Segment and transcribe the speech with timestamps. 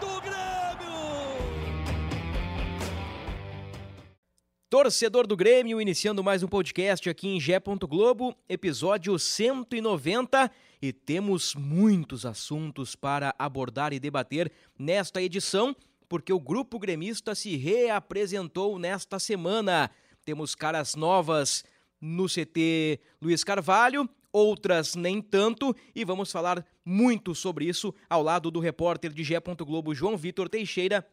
[0.00, 0.38] do Grêmio!
[4.70, 7.60] Torcedor do Grêmio, iniciando mais um podcast aqui em Gé.
[7.88, 15.74] Globo, episódio 190, e temos muitos assuntos para abordar e debater nesta edição,
[16.08, 19.90] porque o grupo gremista se reapresentou nesta semana.
[20.24, 21.64] Temos caras novas
[22.00, 28.50] no CT Luiz Carvalho, outras nem tanto, e vamos falar muito sobre isso ao lado
[28.50, 29.38] do repórter de Gé.
[29.40, 31.06] Globo João Vitor Teixeira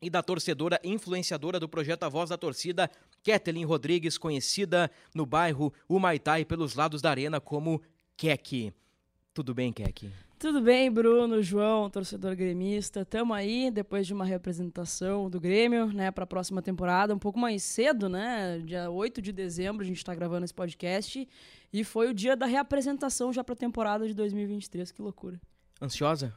[0.00, 2.90] e da torcedora influenciadora do projeto A Voz da Torcida,
[3.22, 7.80] Kathleen Rodrigues, conhecida no bairro Humaitai pelos lados da arena como
[8.16, 8.72] Kek.
[9.32, 10.10] Tudo bem, Kek?
[10.44, 13.00] Tudo bem, Bruno, João, torcedor gremista.
[13.00, 17.38] Estamos aí depois de uma representação do Grêmio, né, para a próxima temporada, um pouco
[17.38, 18.58] mais cedo, né?
[18.58, 21.26] Dia 8 de dezembro a gente está gravando esse podcast
[21.72, 25.40] e foi o dia da reapresentação já para a temporada de 2023, que loucura.
[25.80, 26.34] Ansiosa?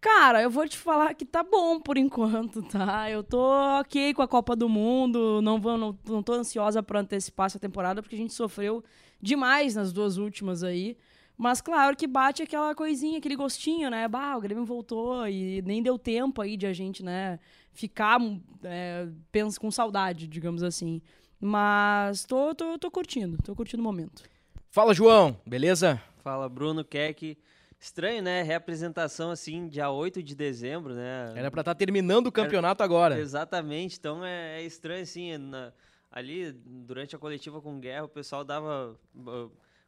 [0.00, 3.08] Cara, eu vou te falar que tá bom por enquanto, tá?
[3.08, 6.98] Eu tô ok com a Copa do Mundo, não, vou, não, não tô ansiosa para
[6.98, 8.82] antecipar essa temporada, porque a gente sofreu
[9.22, 10.96] demais nas duas últimas aí.
[11.36, 14.08] Mas claro que bate aquela coisinha, aquele gostinho, né?
[14.08, 17.38] Bah, o Grêmio voltou e nem deu tempo aí de a gente, né,
[17.72, 18.18] ficar
[18.64, 21.02] é, pensa, com saudade, digamos assim.
[21.38, 24.22] Mas tô, tô, tô curtindo, tô curtindo o momento.
[24.70, 26.00] Fala, João, beleza?
[26.22, 27.36] Fala, Bruno Keck.
[27.78, 28.42] Estranho, né?
[28.42, 31.32] Reapresentação assim, dia 8 de dezembro, né?
[31.36, 32.84] Era pra estar tá terminando o campeonato Era...
[32.84, 33.20] agora.
[33.20, 35.36] Exatamente, então é, é estranho assim.
[35.36, 35.72] Na...
[36.10, 38.98] ali, durante a coletiva com Guerra, o pessoal dava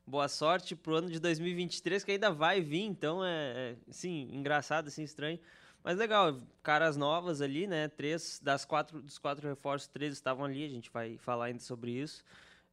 [0.09, 4.89] boa sorte pro ano de 2023, que ainda vai vir, então é, é sim, engraçado,
[4.89, 5.39] assim, estranho.
[5.85, 7.89] Mas legal, caras novas ali, né?
[7.89, 11.93] Três das quatro, dos quatro reforços, três estavam ali, a gente vai falar ainda sobre
[11.93, 12.25] isso.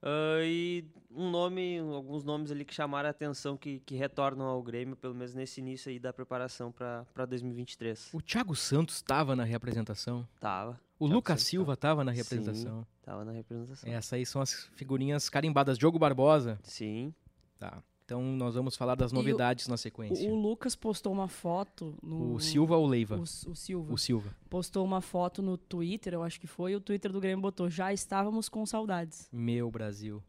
[0.02, 4.62] Uh, e um nome, alguns nomes ali que chamaram a atenção que, que retornam ao
[4.62, 8.10] Grêmio, pelo menos nesse início aí da preparação para 2023.
[8.14, 10.28] O Thiago Santos estava na reapresentação?
[10.40, 10.80] Tava.
[11.00, 12.82] O Thiago Lucas Silva estava na reapresentação?
[12.82, 13.92] Sim, tava na representação.
[13.92, 15.78] Essas aí são as figurinhas carimbadas.
[15.78, 16.60] Diogo Barbosa?
[16.62, 17.14] Sim.
[17.60, 17.82] Tá.
[18.06, 20.30] Então nós vamos falar das novidades o, na sequência.
[20.30, 22.36] O, Lucas postou uma foto no.
[22.36, 23.18] O Silva ou Leiva?
[23.18, 23.94] O, o, Silva.
[23.94, 24.36] O Silva.
[24.48, 27.68] Postou uma foto no Twitter, eu acho que foi, e o Twitter do Grêmio botou:
[27.68, 29.28] já estávamos com saudades.
[29.32, 30.24] Meu Brasil.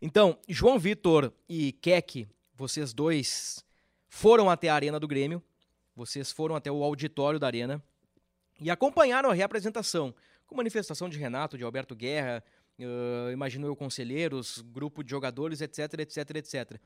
[0.00, 3.64] Então, João Vitor e Keck, vocês dois
[4.06, 5.42] foram até a Arena do Grêmio,
[5.96, 7.82] vocês foram até o auditório da Arena
[8.60, 10.14] e acompanharam a reapresentação,
[10.46, 12.44] com manifestação de Renato, de Alberto Guerra,
[12.80, 16.80] uh, imagino eu, conselheiros, grupo de jogadores, etc, etc, etc.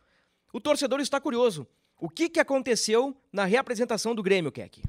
[0.53, 1.67] O torcedor está curioso.
[2.01, 4.83] O que, que aconteceu na reapresentação do Grêmio, Keck?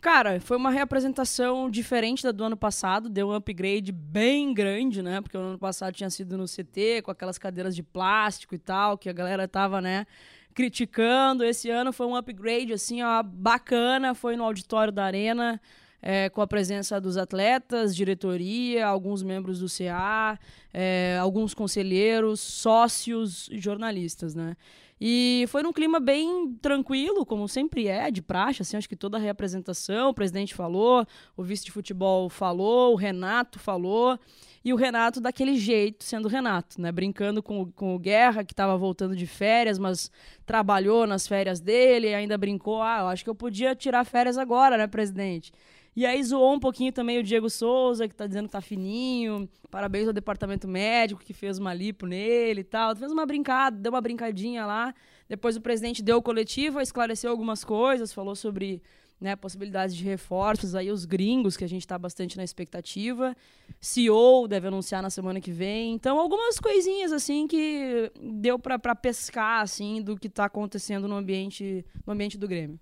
[0.00, 5.20] Cara, foi uma reapresentação diferente da do ano passado, deu um upgrade bem grande, né?
[5.20, 8.98] Porque o ano passado tinha sido no CT, com aquelas cadeiras de plástico e tal,
[8.98, 10.06] que a galera tava, né,
[10.54, 11.44] criticando.
[11.44, 15.60] Esse ano foi um upgrade, assim, ó, bacana, foi no auditório da Arena
[16.08, 20.38] é, com a presença dos atletas, diretoria, alguns membros do CA,
[20.72, 24.56] é, alguns conselheiros, sócios e jornalistas, né?
[25.00, 29.16] E foi num clima bem tranquilo, como sempre é, de praxe, assim, acho que toda
[29.16, 31.04] a reapresentação, o presidente falou,
[31.36, 34.16] o vice de futebol falou, o Renato falou,
[34.64, 36.92] e o Renato daquele jeito, sendo Renato, né?
[36.92, 40.08] Brincando com, com o Guerra, que estava voltando de férias, mas
[40.46, 44.78] trabalhou nas férias dele, ainda brincou, ah, eu acho que eu podia tirar férias agora,
[44.78, 45.52] né, presidente?
[45.96, 49.48] E aí zoou um pouquinho também o Diego Souza, que tá dizendo que tá fininho.
[49.70, 52.94] Parabéns ao departamento médico que fez uma lipo nele e tal.
[52.94, 54.94] Fez uma brincada, deu uma brincadinha lá.
[55.26, 58.82] Depois o presidente deu coletiva, esclareceu algumas coisas, falou sobre
[59.18, 63.34] né, possibilidades de reforços, aí os gringos, que a gente está bastante na expectativa.
[63.80, 65.94] CEO deve anunciar na semana que vem.
[65.94, 71.86] Então, algumas coisinhas assim que deu para pescar assim do que está acontecendo no ambiente,
[72.06, 72.78] no ambiente do Grêmio.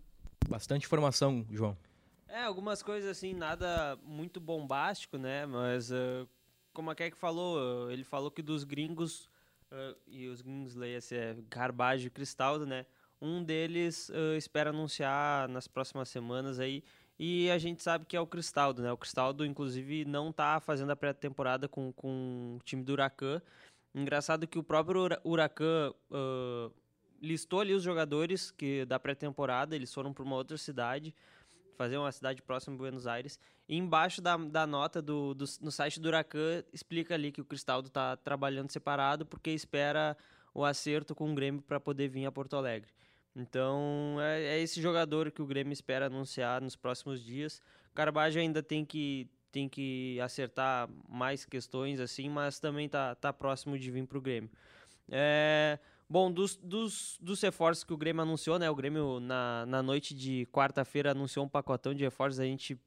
[0.49, 1.77] Bastante informação, João.
[2.35, 5.47] É, algumas coisas assim, nada muito bombástico, né?
[5.47, 6.29] Mas uh,
[6.73, 9.31] como a Keck falou, ele falou que dos gringos,
[9.71, 12.87] uh, e os gringos leia-se é Garbage e Cristaldo, né?
[13.23, 16.83] Um deles uh, espera anunciar nas próximas semanas aí.
[17.17, 18.91] E a gente sabe que é o Cristaldo, né?
[18.91, 23.41] O Cristaldo, inclusive, não tá fazendo a pré-temporada com, com o time do Huracan.
[23.95, 25.95] Engraçado que o próprio Huracan
[27.23, 31.15] listou ali os jogadores que da pré-temporada, eles foram para uma outra cidade
[31.75, 33.39] fazer uma cidade próxima de Buenos Aires.
[33.69, 37.45] E embaixo da, da nota do, do, no site do Huracan explica ali que o
[37.45, 40.17] Cristaldo está trabalhando separado porque espera
[40.55, 42.91] o acerto com o Grêmio para poder vir a Porto Alegre.
[43.35, 47.61] Então é, é, esse jogador que o Grêmio espera anunciar nos próximos dias.
[47.91, 53.33] O Carbajo ainda tem que, tem que acertar mais questões assim, mas também tá, tá
[53.33, 54.51] próximo de vir para o Grêmio.
[55.11, 58.71] É, bom, dos, dos, dos reforços que o Grêmio anunciou, né?
[58.71, 62.39] O Grêmio na, na noite de quarta-feira anunciou um pacotão de reforços.
[62.41, 62.79] A gente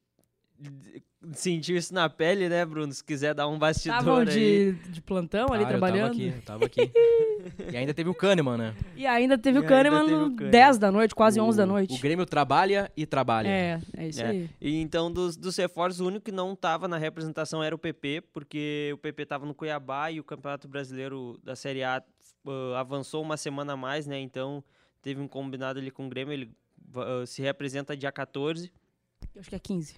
[1.33, 2.91] sentiu isso na pele, né, Bruno?
[2.91, 4.25] Se quiser dar um bastidor Estavam aí.
[4.25, 6.19] de, de plantão ali Ah, trabalhando.
[6.19, 7.69] Eu tava aqui, eu tava aqui.
[7.73, 8.75] e ainda teve o Kahneman, né?
[8.95, 10.51] E ainda teve E o Kahneman teve o no Kahneman.
[10.51, 11.93] 10 da noite, quase O- 11 da noite.
[11.93, 13.47] O Grêmio trabalha e trabalha.
[13.47, 14.27] É, é isso É.
[14.29, 14.49] aí.
[14.59, 18.21] E então, dos, dos reforços, o único que não estava na representação era o PP,
[18.33, 22.01] porque o PP estava no Cuiabá e o Campeonato Brasileiro da Série A
[22.47, 24.19] ah, avançou uma semana a mais, né?
[24.19, 24.63] Então,
[25.01, 26.51] teve um combinado ali com o Grêmio, ele
[26.95, 28.71] ah, se representa dia 14,
[29.33, 29.95] Eu acho que é 15.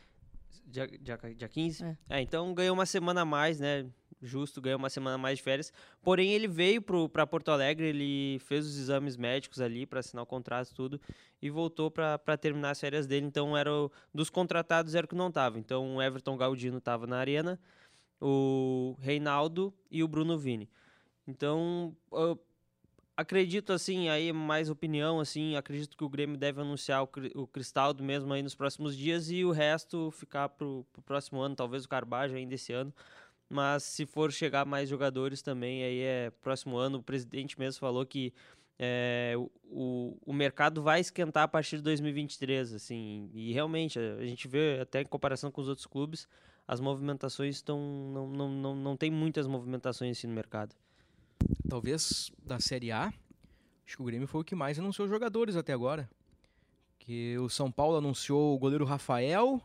[0.66, 1.84] dia, dia, dia 15.
[1.84, 1.98] É.
[2.10, 3.86] É, então ganhou uma semana a mais, né?
[4.22, 5.72] Justo, ganhou uma semana a mais de férias.
[6.02, 10.26] Porém, ele veio para Porto Alegre, ele fez os exames médicos ali para assinar o
[10.26, 11.02] contrato e tudo,
[11.42, 13.26] e voltou para terminar as férias dele.
[13.26, 15.58] Então, era o, dos contratados era o que não tava.
[15.58, 17.58] Então, o Everton Galdino estava na arena,
[18.20, 20.70] o Reinaldo e o Bruno Vini.
[21.30, 22.36] Então, ah,
[23.16, 28.04] acredito assim, aí mais opinião, assim, acredito que o Grêmio deve anunciar o, o Cristaldo
[28.04, 31.90] mesmo aí nos próximos dias e o resto ficar pro, pro próximo ano, talvez o
[31.90, 32.94] Carbajo ainda esse ano.
[33.50, 37.00] Mas se for chegar mais jogadores também, aí é próximo ano.
[37.00, 38.34] O presidente mesmo falou que
[38.80, 44.48] é, o- o, mercado vai esquentar a partir de 2023, assim, e realmente a gente
[44.48, 46.28] vê até em comparação com os outros clubes,
[46.68, 47.80] as movimentações estão
[48.14, 50.76] não, não, não, não tem muitas movimentações assim no mercado.
[51.68, 53.08] Talvez da Série A,
[53.86, 56.10] acho que o Grêmio foi o que mais anunciou jogadores até agora.
[56.98, 59.62] Que o São Paulo anunciou o goleiro Rafael,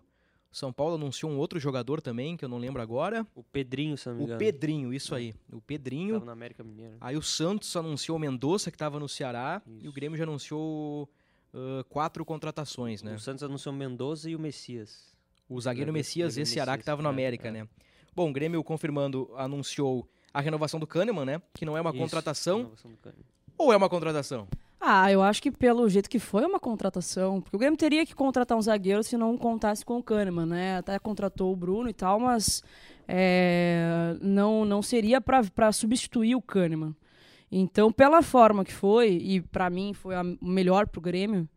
[0.53, 3.27] o São Paulo anunciou um outro jogador também, que eu não lembro agora.
[3.35, 4.39] O Pedrinho, se não me O engano.
[4.39, 5.35] Pedrinho, isso aí.
[5.53, 6.15] O Pedrinho.
[6.15, 6.97] Tava na América Mineira.
[7.01, 9.61] Aí o Santos anunciou o Mendonça, que estava no Ceará.
[9.67, 9.93] E o Isso.
[9.93, 11.09] Grêmio já anunciou
[11.53, 13.15] ah, quatro contratações, né?
[13.15, 15.13] O Santos anunciou o Mendoza e o Messias.
[15.49, 17.51] O zagueiro Zagueiro- Messias e zagueiro Ceará, que estava no é, América, é.
[17.51, 17.69] né?
[18.15, 21.43] Bom, o Grêmio confirmando, anunciou a renovação do Kahneman, né?
[21.55, 22.57] Que não é uma Isso, contratação.
[22.59, 23.25] renovação do Cândido.
[23.57, 24.49] Ou é uma contratação?
[24.81, 28.15] Ah, eu acho que pelo jeito que foi uma contratação, porque o Grêmio teria que
[28.15, 30.79] contratar um zagueiro se não contasse com o Kahneman, né?
[30.79, 32.63] Até contratou o Bruno e tal, mas
[33.09, 36.95] é, não, não seria para substituir o Kahneman.
[37.51, 41.49] Então, pela forma que foi, e para mim foi a melhor pro Grêmio,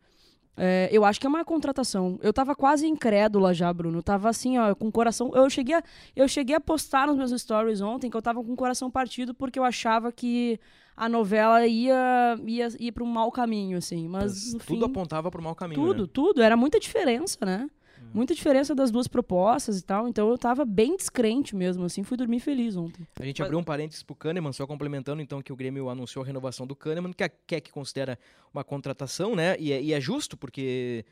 [0.58, 2.20] é, eu acho que é uma contratação.
[2.22, 4.00] Eu tava quase incrédula já, Bruno.
[4.00, 5.32] Eu tava assim, ó, com o coração.
[5.36, 5.84] Eu cheguei, a,
[6.16, 9.36] eu cheguei a postar nos meus stories ontem que eu tava com o coração partido
[9.36, 10.60] porque eu achava que
[10.96, 14.08] a novela ia, ia, ia para um mau caminho, assim.
[14.08, 15.80] Mas no tudo fim, apontava para o mau caminho.
[15.80, 16.10] tudo, né?
[16.12, 16.42] tudo.
[16.42, 17.70] Era muita diferença, né?
[18.14, 20.08] Muita diferença das duas propostas e tal.
[20.08, 22.04] Então eu tava bem descrente mesmo, assim.
[22.04, 23.06] Fui dormir feliz ontem.
[23.20, 26.24] A gente Mas- abriu um parênteses pro Kahneman, só complementando então que o Grêmio anunciou
[26.24, 28.18] a renovação do Kahneman, que é, que é considera
[28.54, 29.56] uma contratação, né?
[29.60, 31.06] E é, e é justo, porque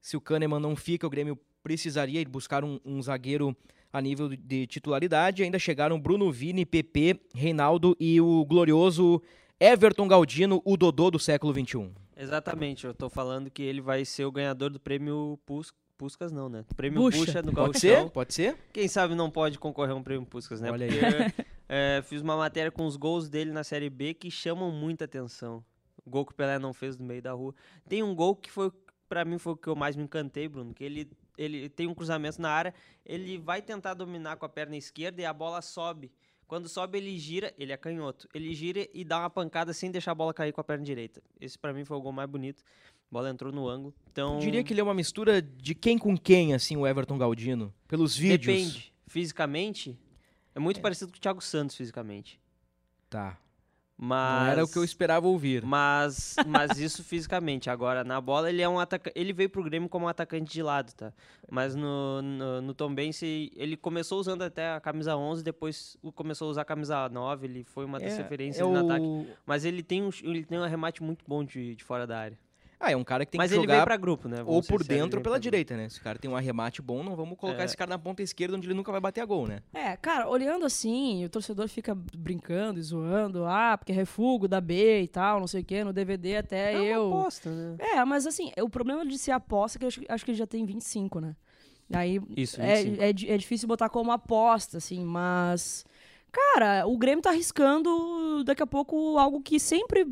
[0.00, 3.56] se o Kahneman não fica, o Grêmio precisaria ir buscar um, um zagueiro
[3.92, 5.42] a nível de- de titularidade.
[5.42, 9.20] Ainda chegaram Bruno Vini, PP, Reinaldo e o glorioso
[9.60, 11.90] Everton Galdino, o Dodô do século XXI.
[12.16, 15.72] Exatamente, eu tô falando que ele vai ser o ganhador do prêmio Pus...
[16.02, 16.64] Puscas, não, né?
[16.74, 17.16] Prêmio Bucha.
[17.16, 18.10] Bucha no Pode ser?
[18.10, 18.58] Pode ser?
[18.72, 20.68] Quem sabe não pode concorrer a um prêmio Puscas, né?
[20.68, 20.98] Olha aí.
[20.98, 25.04] Porque é, fiz uma matéria com os gols dele na Série B que chamam muita
[25.04, 25.64] atenção.
[26.04, 27.54] O gol que o Pelé não fez no meio da rua.
[27.88, 28.72] Tem um gol que foi,
[29.08, 31.94] para mim, foi o que eu mais me encantei, Bruno, que ele, ele tem um
[31.94, 32.74] cruzamento na área,
[33.06, 36.10] ele vai tentar dominar com a perna esquerda e a bola sobe.
[36.48, 38.28] Quando sobe, ele gira, ele é canhoto.
[38.34, 41.22] Ele gira e dá uma pancada sem deixar a bola cair com a perna direita.
[41.40, 42.64] Esse para mim foi o gol mais bonito.
[43.12, 43.94] A bola entrou no ângulo.
[44.10, 47.18] Então, Eu diria que ele é uma mistura de quem com quem, assim, o Everton
[47.18, 47.70] Galdino.
[47.86, 48.46] Pelos vídeos.
[48.56, 48.92] depende.
[49.06, 49.98] Fisicamente,
[50.54, 52.40] é muito parecido com o Thiago Santos fisicamente.
[53.10, 53.36] Tá.
[53.98, 55.62] Mas Não era o que eu esperava ouvir.
[55.62, 57.68] Mas, mas isso fisicamente.
[57.68, 59.12] Agora, na bola, ele é um atacante.
[59.14, 61.12] Ele veio pro Grêmio como um atacante de lado, tá?
[61.50, 66.48] Mas no, no, no Tom Bense, ele começou usando até a camisa 11, depois começou
[66.48, 67.46] a usar a camisa 9.
[67.46, 69.32] Ele foi uma das referências é no o- ataque.
[69.44, 72.38] Mas ele tem um, ele tem um arremate muito bom de, de fora da área.
[72.84, 74.40] Ah, é um cara que tem mas que ele veio jogar pra grupo, né?
[74.40, 75.88] ou Vamos ser por ele dentro ou pela direita, né?
[75.88, 77.64] Se o cara tem um arremate bom, não vamos colocar É.
[77.64, 79.60] esse cara na ponta esquerda onde ele nunca vai bater a gol, né?
[79.72, 84.60] É, cara, olhando assim, o torcedor fica brincando e zoando, ah, porque é refugo da
[84.60, 87.06] B e tal, não sei o quê, no DVD até É eu.
[87.08, 87.76] uma aposta, né?
[87.78, 90.38] É, mas assim, o problema de ser aposta é que eu acho, acho que ele
[90.38, 91.36] já tem 25, né?
[91.92, 93.02] Aí Isso, é, 25.
[93.30, 95.84] é, é difícil botar como aposta, assim, mas.
[96.32, 100.06] Cara, o Grêmio tá arriscando daqui a pouco algo que sempre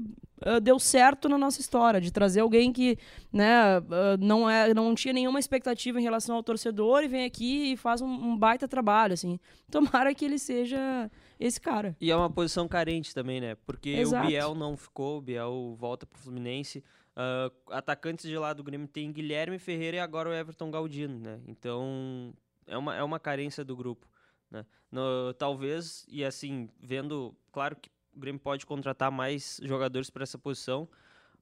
[0.47, 2.99] uh, deu certo na nossa história, de trazer alguém que
[3.33, 3.83] né, uh,
[4.19, 8.01] não, é, não tinha nenhuma expectativa em relação ao torcedor e vem aqui e faz
[8.01, 9.39] um, um, baita trabalho, assim.
[9.71, 11.97] Tomara que ele seja esse cara.
[12.01, 13.57] E é uma posição carente também, né?
[13.67, 14.25] Porque Exato.
[14.25, 16.83] o Biel não ficou, o Biel volta pro Fluminense.
[17.11, 21.41] Uh, atacantes de lá do Grêmio tem Guilherme Ferreira e agora o Everton Galdino, né?
[21.47, 22.33] Então
[22.67, 24.07] é uma, é uma carência do grupo.
[24.51, 24.65] Né?
[24.91, 30.39] No, talvez, e assim, vendo, claro que o Grêmio pode contratar mais jogadores para essa
[30.39, 30.89] posição,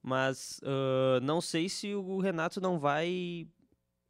[0.02, 3.46] mas uh, não sei se o Renato não vai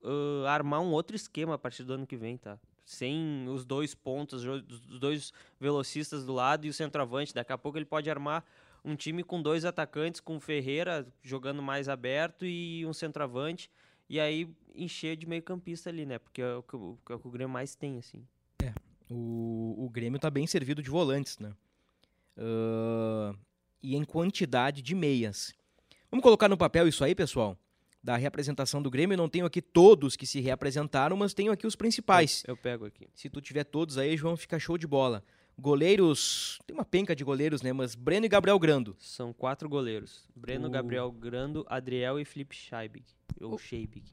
[0.03, 2.59] uh, armar um outro esquema a partir do ano que vem, tá?
[2.85, 7.35] Sem os dois pontos, os dois velocistas do lado e o centroavante.
[7.35, 8.45] Daqui a pouco ele pode armar
[8.85, 13.71] um time com dois atacantes, com o Ferreira jogando mais aberto e um centroavante.
[14.09, 16.19] E aí encher de meio campista ali, né?
[16.19, 18.27] Porque é o que, é o, que o Grêmio mais tem, assim.
[18.63, 18.73] É,
[19.11, 21.53] o, o Grêmio tá bem servido de volantes, né?
[22.39, 23.37] Uh,
[23.83, 25.53] e em quantidade de meias.
[26.11, 27.59] Vamos colocar no papel isso aí, pessoal?
[28.03, 31.67] Da reapresentação do Grêmio, eu não tenho aqui todos que se reapresentaram, mas tenho aqui
[31.67, 32.45] os principais.
[32.47, 33.09] Eu, eu pego aqui.
[33.13, 35.23] Se tu tiver todos aí, João, fica show de bola.
[35.59, 37.73] Goleiros, tem uma penca de goleiros, né?
[37.73, 38.97] Mas Breno e Gabriel Grando.
[39.01, 40.29] São quatro goleiros.
[40.35, 43.05] Breno, Gabriel Grando, Adriel e Felipe Scheibig.
[43.41, 43.59] Ou o...
[43.59, 44.05] Scheibig.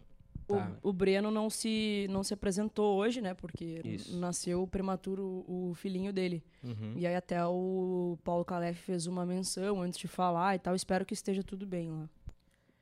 [0.48, 0.78] Tá.
[0.84, 3.34] O, o, Breno não se, não se apresentou hoje, né?
[3.34, 4.16] Porque Isso.
[4.18, 6.44] nasceu prematuro o filhinho dele.
[6.64, 6.94] Uhum.
[6.96, 10.75] E aí até o Paulo Calef fez uma menção antes de falar e tal.
[10.75, 12.10] Espero que esteja tudo bem lá.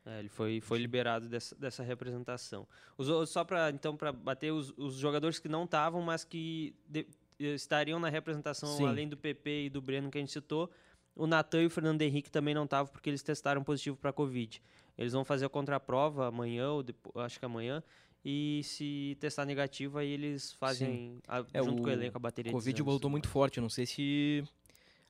[0.06, 2.68] É, ele foi, foi liberado dessa, dessa representação.
[2.98, 7.08] Os, só para então para bater os, os jogadores que não estavam, mas que de,
[7.40, 8.86] estariam na representação, Sim.
[8.86, 10.70] além do PP e do Breno que a gente citou,
[11.16, 14.14] o Natan e o Fernando Henrique também não estavam porque eles testaram positivo para a
[14.14, 14.62] Covid.
[14.98, 17.84] Eles vão fazer a contraprova amanhã, ou depois, acho que amanhã,
[18.24, 22.20] e se testar negativo, aí eles fazem, a, é, junto o, com o elenco, a
[22.20, 22.92] bateria COVID de exames.
[22.92, 24.44] voltou muito forte, não sei se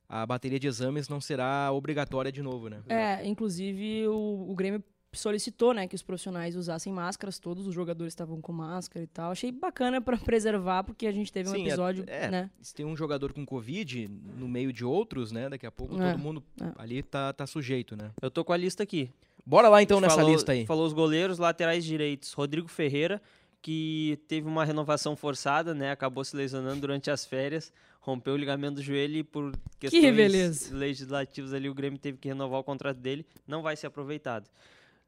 [0.08, 2.82] a bateria de exames não será obrigatória de novo, né?
[2.88, 8.12] É, inclusive o, o Grêmio solicitou, né, que os profissionais usassem máscaras, todos os jogadores
[8.12, 9.30] estavam com máscara e tal.
[9.30, 12.50] Achei bacana para preservar, porque a gente teve um Sim, é, episódio, é, né?
[12.60, 16.12] Se tem um jogador com Covid no meio de outros, né, daqui a pouco é,
[16.12, 16.72] todo mundo é.
[16.76, 18.10] ali tá, tá sujeito, né?
[18.20, 19.10] Eu tô com a lista aqui.
[19.46, 20.66] Bora lá então nessa falou, lista aí.
[20.66, 22.32] Falou os goleiros, laterais direitos.
[22.32, 23.20] Rodrigo Ferreira,
[23.60, 25.90] que teve uma renovação forçada, né?
[25.90, 30.74] Acabou se lesionando durante as férias, rompeu o ligamento do joelho e por questões que
[30.74, 34.48] legislativas ali o Grêmio teve que renovar o contrato dele, não vai ser aproveitado.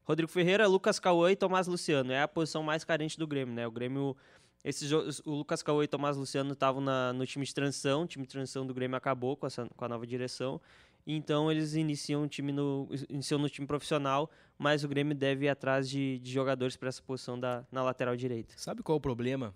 [0.07, 2.13] Rodrigo Ferreira, Lucas Cauã e Tomás Luciano.
[2.13, 3.67] É a posição mais carente do Grêmio, né?
[3.67, 4.15] O Grêmio.
[4.63, 6.81] Esses, o Lucas Cauã e Tomás Luciano estavam
[7.13, 8.03] no time de transição.
[8.03, 10.61] O time de transição do Grêmio acabou com, essa, com a nova direção.
[11.09, 15.49] Então eles iniciam o time no, iniciam no time profissional, mas o Grêmio deve ir
[15.49, 18.53] atrás de, de jogadores para essa posição da, na lateral direita.
[18.57, 19.55] Sabe qual é o problema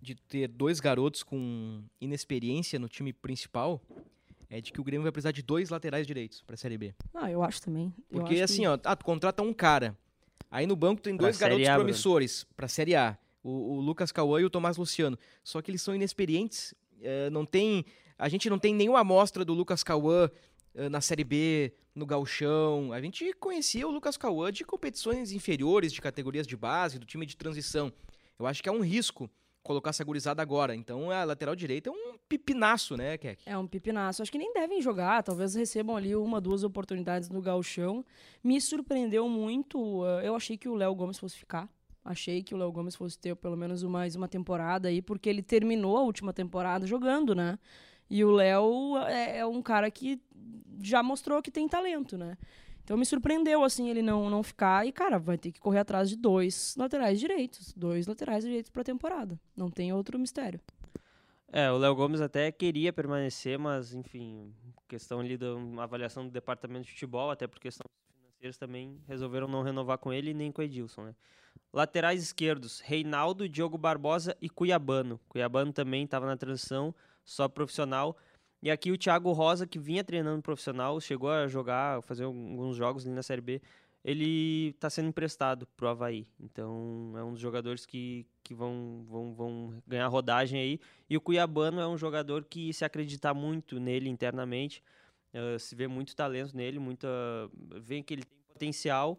[0.00, 3.82] de ter dois garotos com inexperiência no time principal?
[4.50, 6.92] é de que o Grêmio vai precisar de dois laterais direitos para a Série B.
[7.14, 7.94] Ah, eu acho também.
[8.10, 8.66] Eu Porque acho assim, que...
[8.66, 9.96] ó, ah, tu contrata um cara,
[10.50, 14.10] aí no banco tem dois garotos a, promissores para a Série A, o, o, Lucas
[14.10, 15.16] Cauã e o Tomás Luciano.
[15.44, 17.84] Só que eles são inexperientes, é, não tem,
[18.18, 20.28] a gente não tem nenhuma amostra do Lucas Cauã
[20.74, 22.92] na Série B, no Galchão.
[22.92, 27.26] A gente conhecia o Lucas Cauã de competições inferiores, de categorias de base, do time
[27.26, 27.92] de transição.
[28.38, 29.30] Eu acho que é um risco
[29.62, 30.74] colocar essa gurizada agora.
[30.74, 33.42] Então a lateral direita é um pipinaço, né, Keck?
[33.46, 34.22] É um pipinaço.
[34.22, 38.04] Acho que nem devem jogar, talvez recebam ali uma, duas oportunidades no galchão.
[38.42, 40.04] Me surpreendeu muito.
[40.22, 41.68] Eu achei que o Léo Gomes fosse ficar.
[42.02, 45.42] Achei que o Léo Gomes fosse ter pelo menos mais uma temporada aí, porque ele
[45.42, 47.58] terminou a última temporada jogando, né?
[48.08, 50.20] E o Léo é, é um cara que
[50.82, 52.36] já mostrou que tem talento, né?
[52.82, 54.86] Então me surpreendeu, assim, ele não, não ficar.
[54.86, 57.72] E, cara, vai ter que correr atrás de dois laterais direitos.
[57.72, 59.38] Dois laterais direitos pra temporada.
[59.56, 60.60] Não tem outro mistério.
[61.52, 64.52] É, o Léo Gomes até queria permanecer, mas, enfim,
[64.88, 65.46] questão ali da
[65.78, 67.90] avaliação do departamento de futebol, até por questões
[68.20, 71.14] financeiras também resolveram não renovar com ele nem com o Edilson, né?
[71.72, 75.20] Laterais esquerdos, Reinaldo, Diogo Barbosa e Cuiabano.
[75.28, 78.16] Cuiabano também estava na transição, só profissional.
[78.62, 83.06] E aqui o Thiago Rosa, que vinha treinando profissional, chegou a jogar, fazer alguns jogos
[83.06, 83.62] ali na Série B.
[84.04, 86.26] Ele está sendo emprestado para o Havaí.
[86.38, 90.80] Então é um dos jogadores que, que vão, vão, vão ganhar rodagem aí.
[91.08, 94.82] E o Cuiabano é um jogador que se acreditar muito nele internamente.
[95.32, 97.08] Uh, se vê muito talento nele, muita.
[97.80, 99.18] vê que ele tem potencial.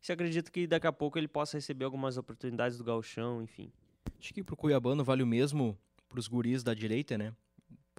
[0.00, 3.72] Se acredita que daqui a pouco ele possa receber algumas oportunidades do galchão, enfim.
[4.20, 7.34] Acho que para o Cuiabano vale o mesmo para os guris da direita, né?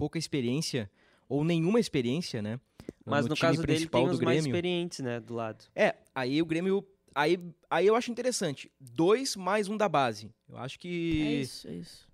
[0.04, 0.90] Pouca experiência
[1.26, 2.60] ou nenhuma experiência, né?
[3.06, 5.64] Mas no, no caso dele tem os mais experientes, né, do lado.
[5.74, 7.38] É, aí o Grêmio aí,
[7.70, 8.70] aí eu acho interessante.
[8.78, 10.30] Dois mais um da base.
[10.46, 12.08] Eu acho que É isso, é isso.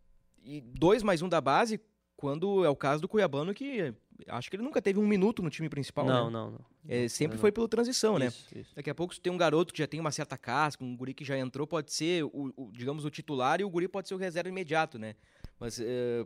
[0.45, 1.81] E dois mais um da base,
[2.17, 3.93] quando é o caso do Cuiabano que
[4.29, 6.31] acho que ele nunca teve um minuto no time principal, não, né?
[6.31, 6.61] não, não.
[6.89, 7.41] É, sempre não.
[7.41, 8.27] foi pela transição, né?
[8.27, 8.73] Isso, isso.
[8.77, 11.13] Daqui a pouco se tem um garoto que já tem uma certa casca, um guri
[11.13, 14.15] que já entrou, pode ser, o, o- digamos, o titular e o guri pode ser
[14.15, 15.15] o reserva imediato, né?
[15.59, 16.25] Mas é,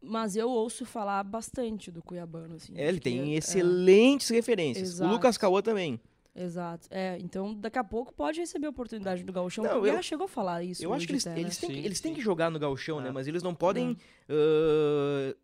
[0.00, 2.72] Mas eu ouço falar bastante do Cuiabano, assim.
[2.76, 4.88] é, ele tem é- excelentes referências.
[4.90, 5.12] O Exato.
[5.12, 6.00] Lucas Cauã também.
[6.34, 6.86] É, exato.
[6.90, 9.64] É, então daqui a pouco pode receber a oportunidade do Gauchão.
[9.64, 10.82] Não, o Guerra eu- chegou a falar isso.
[10.84, 11.40] Eu acho que eles, até, né?
[11.40, 12.16] eles, têm, que- Sim, eles têm sim.
[12.16, 13.08] que jogar no gauchão, né?
[13.08, 13.12] É.
[13.12, 13.96] Mas eles não podem
[14.28, 15.34] ah,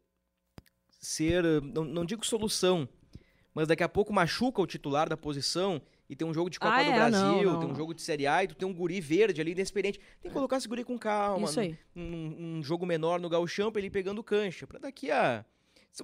[1.01, 2.89] ser, ah, não, não digo solução,
[3.53, 6.75] mas daqui a pouco machuca o titular da posição e tem um jogo de Copa
[6.75, 7.61] Ah, do é, Brasil, não, não.
[7.61, 9.99] tem um jogo de Série A e tu tem um guri verde ali, inexperiente.
[10.21, 11.79] Tem que colocar esse guri com calma, Isso aí.
[11.97, 15.45] um, um jogo menor no gauchão pra ele pegando cancha, pra daqui a...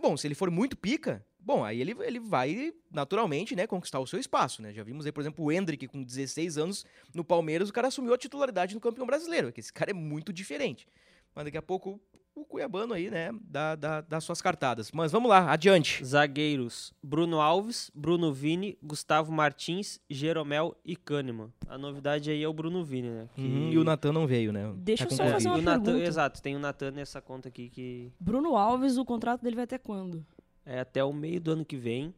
[0.01, 4.07] Bom, se ele for muito pica, bom, aí ele, ele vai naturalmente, né, conquistar o
[4.07, 4.73] seu espaço, né?
[4.73, 8.15] Já vimos aí, por exemplo, o Hendrick com 16 anos no Palmeiras, o cara assumiu
[8.15, 10.87] a titularidade no campeão brasileiro, que esse cara é muito diferente.
[11.35, 12.01] Mas daqui a pouco
[12.35, 14.91] o Cuiabano aí, né, dá, dá, dá suas cartadas.
[14.93, 16.03] Mas vamos lá, adiante.
[16.05, 21.53] Zagueiros: Bruno Alves, Bruno Vini, Gustavo Martins, Jeromel e Kahneman.
[21.69, 23.29] A novidade aí é o Bruno Vini, né?
[23.35, 24.73] que- Uhum, e o Natan não veio, né?
[24.77, 25.91] Deixa Tá eu só fazer uma pergunta.
[26.05, 29.79] Exato, tem o Natan nessa conta aqui que Bruno Alves, o contrato dele vai até
[29.79, 30.25] quando?
[30.65, 32.15] é até o meio do ano que vem.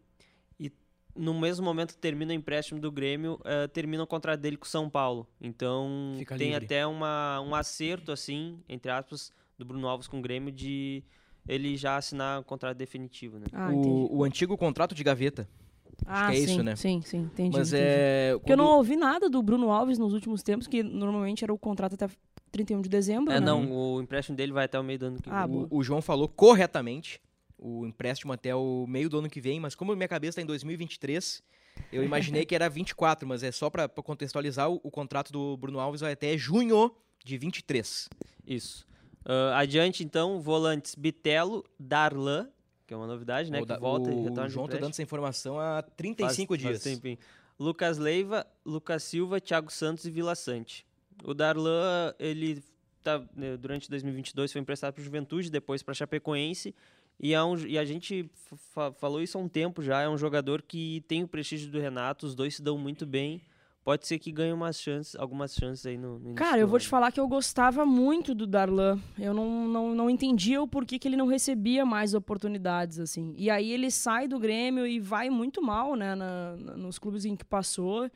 [0.61, 0.71] E
[1.17, 4.67] no mesmo momento que termina o empréstimo do Grêmio, eh, termina o contrato dele com
[4.67, 5.27] o São Paulo.
[5.41, 6.67] Então Fica tem livre.
[6.67, 11.03] até uma, um acerto, assim, entre aspas, do Bruno Alves com o Grêmio de
[11.49, 13.47] ele já assinar o contrato definitivo, né?
[13.53, 13.89] Ah, entendi.
[13.89, 15.49] o, o antigo contrato de gaveta.
[16.07, 16.77] Ah, que é sim, isso, né?
[16.77, 17.57] Sim, sim, entendi.
[17.57, 17.85] Mas entendi.
[17.87, 18.31] é.
[18.35, 21.53] Porque eu quando- não ouvi nada do Bruno Alves nos últimos tempos, que normalmente era
[21.53, 22.09] o contrato até
[22.51, 23.47] 31 de dezembro, É, né?
[23.47, 25.39] não, o empréstimo dele vai até o meio do ano que vem.
[25.39, 25.47] Ah.
[25.47, 27.21] O, o João falou corretamente
[27.59, 30.47] o empréstimo até o meio do ano que vem, mas como minha cabeça está em
[30.47, 31.43] 2023,
[31.93, 35.79] eu imaginei que era 24, mas é só para contextualizar, o, o contrato do Bruno
[35.79, 36.91] Alves vai até junho
[37.25, 38.09] de 23.
[38.47, 38.85] Isso.
[39.25, 42.49] Ah, adiante, então, volantes Bitelo, Darlan,
[42.87, 43.61] que é uma novidade, né?
[43.61, 46.63] o, que volta e o retorna de João tá dando essa informação há 35 Faz-
[46.63, 46.97] faz dias.
[46.97, 47.19] tempinho.
[47.59, 50.85] Lucas Leiva, Lucas Silva, Thiago Santos e Vila Sante.
[51.25, 52.63] O Darlan, ele
[53.03, 56.75] tá, né, durante 2022 foi emprestado para o Juventude, depois para Chapecoense.
[57.21, 58.29] E, é um, e a gente
[58.73, 60.01] fa- falou isso há um tempo já.
[60.03, 63.41] É um jogador que tem o prestígio do Renato, os dois se dão muito bem.
[63.85, 66.87] Pode ser que ganhe umas chances, algumas chances aí no, no Cara, eu vou te
[66.87, 68.97] falar que eu gostava muito do Darlan.
[69.19, 73.35] Eu não, não, não entendia o porquê que ele não recebia mais oportunidades, assim.
[73.37, 77.25] E aí ele sai do Grêmio e vai muito mal, né, na- na- nos clubes
[77.25, 78.09] em que passou.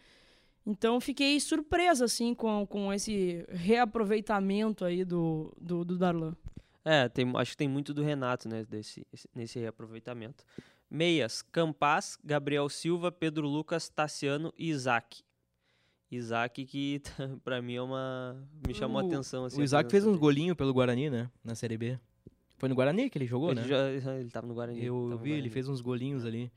[0.65, 6.37] Então fiquei surpresa, assim, com, com esse reaproveitamento aí do, do, do Darlan.
[6.85, 10.45] É, tem, acho que tem muito do Renato, né, desse, esse- nesse reaproveitamento.
[10.89, 15.25] Meias, Campas, Gabriel Silva, Pedro Lucas, Tassiano e Isaac.
[16.11, 17.03] Isaac que
[17.45, 18.37] pra mim é uma...
[18.67, 19.45] me chamou a O- atenção.
[19.45, 21.31] Assim, O a Isaac fez uns golinhos pelo Guarani, né?
[21.45, 21.99] Na Série B.
[22.59, 23.67] Foi no Guarani que ele jogou, Ele, né?
[24.01, 24.83] já, ele tava no Guarani.
[24.85, 25.51] Eu vi, ele Guarani.
[25.51, 26.51] fez uns golinhos ali.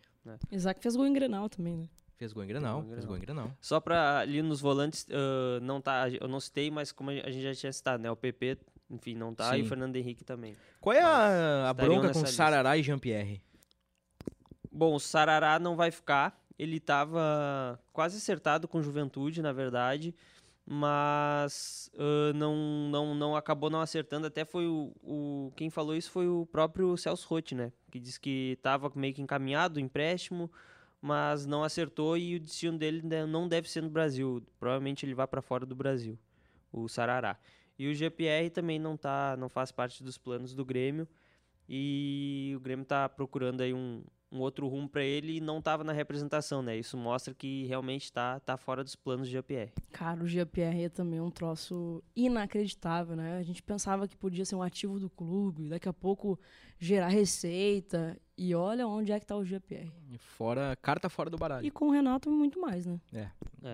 [0.51, 1.89] Isaac fez gol em Grenal também, né?
[2.15, 3.51] Fez gol em Grenal, Fez gol em Grenal.
[3.61, 7.41] Só pra ali nos volantes, ah, não tá, eu não citei, mas como a gente
[7.41, 8.57] já tinha citado, né, o PP,
[8.89, 9.65] enfim, não tá, e Sim.
[9.65, 10.55] o Fernando Henrique também.
[10.81, 12.35] Qual é a, a Estariam bronca com lista.
[12.35, 13.41] Sarará e Jean-Pierre?
[14.71, 16.37] Bom, o Sarará não vai ficar.
[16.59, 20.13] Ele estava quase acertado com Juventude, na verdade,
[20.65, 22.55] mas ah, não,
[22.89, 24.27] não, não acabou não acertando.
[24.27, 27.71] Até foi o, o- quem falou isso foi o próprio Celso Rotti, né?
[27.91, 30.51] Que disse que estava meio que encaminhado o empréstimo,
[31.01, 34.43] mas não acertou e o destino dele não deve ser no Brasil.
[34.59, 36.19] Provavelmente ele vai para fora do Brasil,
[36.71, 37.37] o Sarará.
[37.77, 41.07] E o GPR também não tá, não faz parte dos planos do Grêmio.
[41.67, 45.83] E o Grêmio tá procurando aí um, um outro rumo para ele e não tava
[45.83, 46.77] na representação, né?
[46.77, 49.71] Isso mostra que realmente tá, tá fora dos planos do GPR.
[49.91, 53.37] Cara, o Jean-Pierre é também um troço inacreditável, né?
[53.37, 56.39] A gente pensava que podia ser um ativo do clube, daqui a pouco
[56.77, 58.17] gerar receita.
[58.37, 59.91] E olha onde é que tá o Jean-Pierre.
[60.19, 61.65] Fora, carta fora do baralho.
[61.65, 62.99] E com o Renato, muito mais, né?
[63.11, 63.29] É,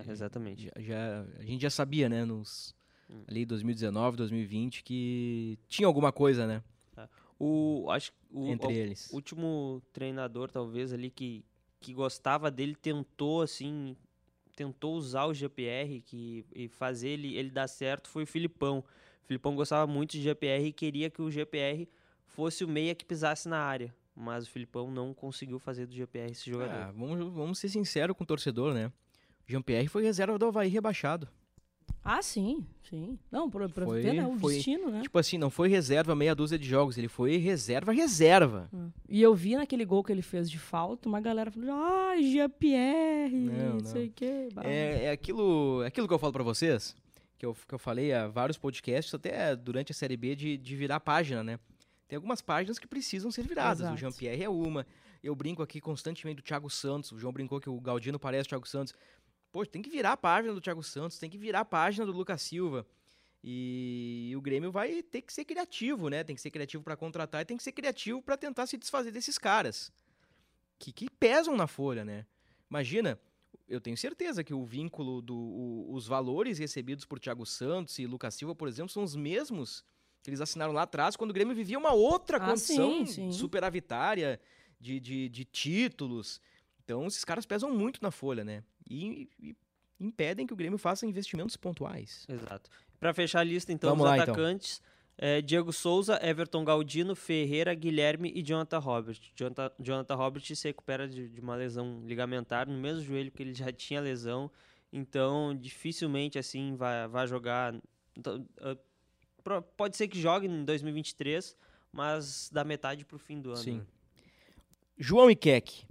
[0.09, 0.71] exatamente.
[0.77, 2.73] Já, já- a gente já sabia, né, nos
[3.07, 3.23] Hum.
[3.27, 6.63] ali 2019, 2020, que tinha alguma coisa, né,
[7.39, 9.11] O, acho o, entre o eles.
[9.11, 11.43] último treinador, talvez, ali que,
[11.81, 13.95] que gostava dele, tentou, assim,
[14.55, 18.79] tentou usar o GPR que, e fazer ele, ele dar certo, foi o Filipão.
[19.23, 21.87] O Filipão gostava muito de GPR e queria que o GPR
[22.25, 23.93] fosse o meia que pisasse na área.
[24.15, 26.73] Mas o Filipão não conseguiu fazer do GPR esse jogador.
[26.73, 28.91] Ah, vamos, vamos ser sinceros com o torcedor, né?
[29.45, 31.27] Jean-Pierre foi reserva do Havaí rebaixado.
[32.07, 33.17] Ah, sim, sim.
[33.31, 34.27] Não, pra, pra Foi- ver, né?
[34.27, 35.01] O foi- destino, né?
[35.01, 38.69] Tipo assim, não foi reserva meia dúzia de jogos, ele foi reserva, reserva.
[38.71, 38.91] Hum.
[39.09, 43.33] E eu vi naquele gol que ele fez de falta, uma galera falou, ah, Jean-Pierre,
[43.35, 44.49] Não, não sei o quê.
[44.63, 46.95] É, é aquilo, é aquilo que eu falo pra vocês,
[47.39, 50.75] que eu, que eu falei a vários podcasts, até durante a Série B, de, de
[50.75, 51.59] virar página, né?
[52.07, 53.79] Tem algumas páginas que precisam ser viradas.
[53.79, 53.95] Exato.
[53.95, 54.85] O Jean-Pierre é uma.
[55.23, 57.11] Eu brinco aqui constantemente do Thiago Santos.
[57.11, 58.93] O João brincou que o Galdino parece o Thiago Santos.
[59.55, 62.11] Pô, tem que virar a página do Thiago Santos, tem que virar a página do
[62.11, 62.85] Lucas Silva.
[63.41, 66.25] E o Grêmio vai ter que ser criativo, né?
[66.25, 69.11] Tem que ser criativo para contratar e tem que ser criativo para tentar se desfazer
[69.11, 69.93] desses caras
[70.77, 72.25] que, que pesam na folha, né?
[72.69, 73.17] Imagina,
[73.65, 78.05] eu tenho certeza que o vínculo do o- os valores recebidos por Thiago Santos e
[78.05, 79.85] Lucas Silva, por exemplo, são os mesmos
[80.21, 83.31] que eles assinaram lá atrás quando o Grêmio vivia uma outra Ah, condição sim, sim.
[83.31, 84.37] superavitária
[84.81, 86.41] de, de, de títulos.
[86.83, 88.61] Então, esses caras pesam muito na folha, né?
[88.89, 89.55] E, e
[89.99, 92.25] impedem que o Grêmio faça investimentos pontuais.
[92.27, 92.69] Exato.
[92.99, 94.33] Para fechar a lista, então, Vamos dos lá, então.
[94.33, 94.81] atacantes,
[95.17, 99.19] é, Diego Souza, Everton Galdino, Ferreira, Guilherme e Jonathan Robert.
[99.35, 103.53] Jonathan, Jonathan Robert se recupera de, de uma lesão ligamentar no mesmo joelho que ele
[103.53, 104.51] já tinha lesão,
[104.91, 107.75] então dificilmente assim vai, vai jogar.
[108.17, 111.55] Então, ah, pode ser que jogue em 2023,
[111.91, 113.57] mas da metade pro fim do ano.
[113.57, 113.85] Sim.
[114.97, 115.85] João e Keck.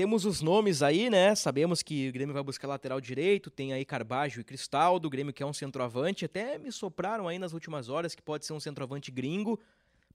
[0.00, 1.34] Temos os nomes aí, né?
[1.34, 5.30] Sabemos que o Grêmio vai buscar lateral direito, tem aí Carbajo e Cristaldo, o Grêmio
[5.30, 9.10] quer um centroavante, até me sopraram aí nas últimas horas que pode ser um centroavante
[9.10, 9.60] gringo,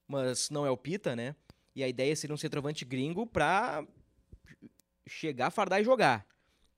[0.08, 1.36] mas não é o Pita, né?
[1.76, 3.86] E a ideia seria um centroavante gringo pra
[5.06, 6.26] chegar, fardar e jogar.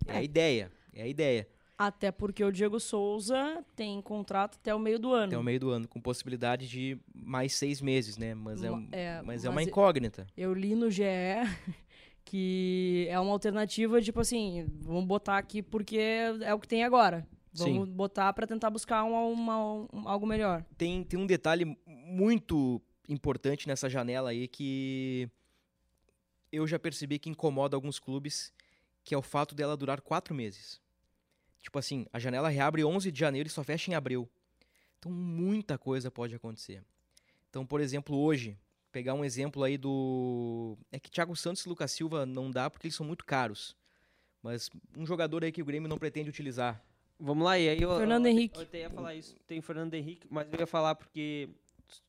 [0.05, 0.23] É, a É.
[0.25, 1.47] ideia, é a ideia.
[1.77, 5.27] Até porque o Diego Souza tem contrato até o meio do ano.
[5.27, 8.33] Até o meio do ano, com possibilidade de mais seis meses, né?
[8.35, 10.27] Mas é, um- é, mas é uma incógnita.
[10.35, 11.05] Eu li no GE
[12.29, 17.25] que é uma alternativa, tipo assim, vamos botar aqui porque é o que tem agora.
[17.53, 19.63] Vamos botar pra tentar buscar uma, uma-
[19.93, 20.63] um- algo melhor.
[20.77, 25.29] tem, tem um detalhe muito importante nessa janela aí que
[26.51, 28.53] eu já percebi que incomoda alguns clubes,
[29.03, 30.81] que é o fato dela durar quatro meses.
[31.61, 34.29] Tipo assim, a janela reabre 11 de janeiro e só fecha em abril.
[34.99, 36.83] Então muita coisa pode acontecer.
[37.49, 38.57] Então, por exemplo, hoje,
[38.97, 40.75] pegar um exemplo aí do...
[40.91, 43.75] É que Thiago Santos e Lucas Silva não dá porque eles são muito caros.
[44.41, 46.83] Mas um jogador aí que o Grêmio não pretende utilizar.
[47.19, 48.57] Vamos lá, e aí eu, Fernando eu, Henrique.
[48.57, 49.35] Eu até ia falar isso.
[49.45, 51.47] Tem Fernando Henrique, mas eu ia falar porque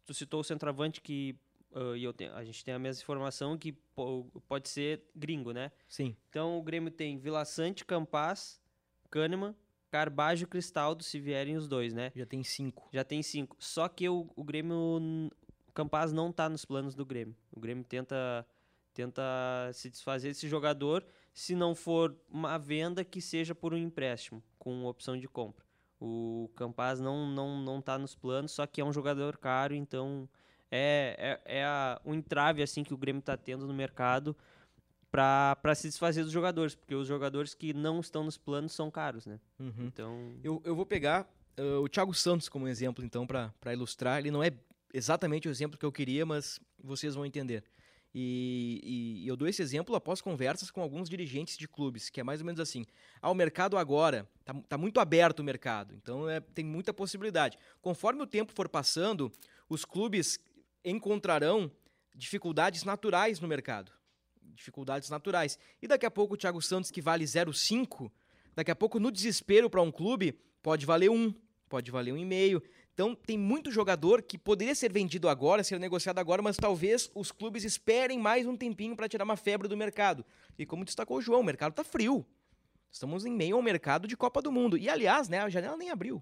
[0.07, 1.37] tu citou o centroavante que
[1.75, 5.53] ah, e eu tenho, a gente tem a mesma informação que po- pode ser gringo,
[5.53, 5.71] né?
[5.87, 8.63] Sim, Então o Grêmio tem Vila Sante, Campas,
[9.11, 9.55] Kahneman,
[9.91, 12.13] Carbajo e Cristaldo, se vierem os dois, né?
[12.17, 12.89] já tem cinco.
[12.93, 13.57] Já tem cinco.
[13.59, 15.31] Só que o, o Grêmio.
[15.79, 17.37] Campaz não tá nos planos do Grêmio.
[17.53, 18.45] O Grêmio tenta,
[18.93, 19.23] tenta
[19.73, 21.07] se desfazer desse jogador.
[21.33, 25.65] Se não for uma venda, que seja por um empréstimo, com opção de compra.
[26.01, 30.29] O Campaz não, não, não tá nos planos, só que é um jogador caro, então
[30.69, 34.37] é, é, é a, um entrave assim que o Grêmio tá tendo no mercado
[35.13, 39.27] para se desfazer dos jogadores, porque os jogadores que não estão nos planos são caros,
[39.27, 39.39] né?
[39.61, 39.87] Uhum.
[39.87, 40.35] Então.
[40.43, 41.25] Eu, eu vou pegar
[41.57, 44.19] uh, o Thiago Santos como exemplo, então, para ilustrar.
[44.19, 44.51] Ele não é
[44.93, 47.65] exatamente o exemplo que eu queria, mas vocês vão entender.
[48.15, 52.21] E, e- e eu dou esse exemplo após conversas com alguns dirigentes de clubes, que
[52.21, 52.87] é mais ou menos assim.
[53.21, 57.59] Ah, o mercado agora, tá, tá muito aberto o mercado, então é, tem muita possibilidade.
[57.83, 59.31] Conforme o tempo for passando,
[59.69, 60.39] os clubes
[60.85, 61.71] encontrarão
[62.15, 63.93] dificuldades naturais no mercado.
[64.43, 65.59] Dificuldades naturais.
[65.81, 68.11] E daqui a pouco o Thiago Santos, que vale 0,5,
[68.55, 71.33] daqui a pouco no desespero para um clube, pode valer um,
[71.69, 72.63] pode valer um e meio.
[72.99, 77.31] Então tem muito jogador que poderia ser vendido agora, ser negociado agora, mas talvez os
[77.31, 80.27] clubes esperem mais um tempinho para tirar uma febre do mercado.
[80.59, 82.27] E como destacou o João, o mercado tá frio.
[82.91, 84.77] Estamos em meio ao mercado de Copa do Mundo.
[84.77, 86.21] E aliás, né, a janela nem abriu.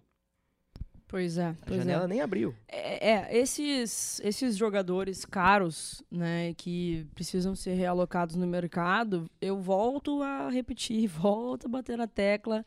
[1.08, 2.08] Pois é, A pois janela é.
[2.08, 2.54] nem abriu.
[2.68, 10.22] É, é, esses, esses jogadores caros, né, que precisam ser realocados no mercado, eu volto
[10.22, 12.66] a repetir, volto a bater na tecla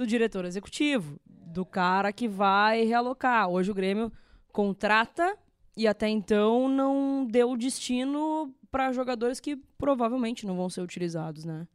[0.00, 3.50] do diretor executivo, do cara que vai realocar.
[3.50, 4.10] Hoje o Grêmio
[4.50, 5.36] contrata
[5.76, 11.68] e até então não deu destino para jogadores que provavelmente não vão ser utilizados, né?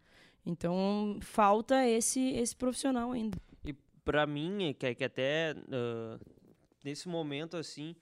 [0.43, 3.37] Então falta esse esse profissional ainda.
[4.03, 6.19] Pra mim, é que, que até ah,
[6.83, 7.95] nesse momento, assim,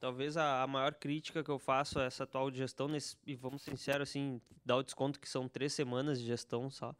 [0.00, 3.62] talvez a, a maior crítica que eu faço a essa atual gestão, nesse, e vamos
[3.62, 6.96] sinceros, assim, dá o desconto que são três semanas de gestão só,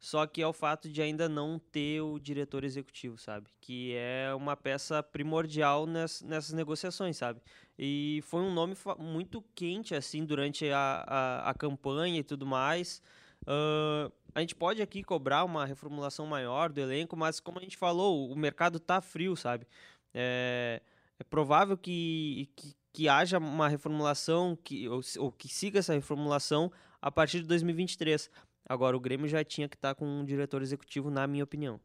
[0.00, 3.48] só que é o fato de ainda não ter o diretor executivo, sabe?
[3.60, 7.40] Que é uma peça primordial ness, nessas negociações, sabe?
[7.78, 13.02] E foi um nome muito quente, assim, durante a, a, a campanha e tudo mais.
[13.46, 17.76] Ah, a gente pode aqui cobrar uma reformulação maior do elenco, mas como a gente
[17.76, 19.66] falou, o mercado tá frio, sabe?
[20.14, 20.80] É,
[21.18, 26.72] é provável que, que, que haja uma reformulação, que, ou, ou que siga essa reformulação
[27.02, 28.30] a partir de 2023.
[28.70, 31.80] Agora, o Grêmio já tinha que estar com um diretor executivo, na minha opinião.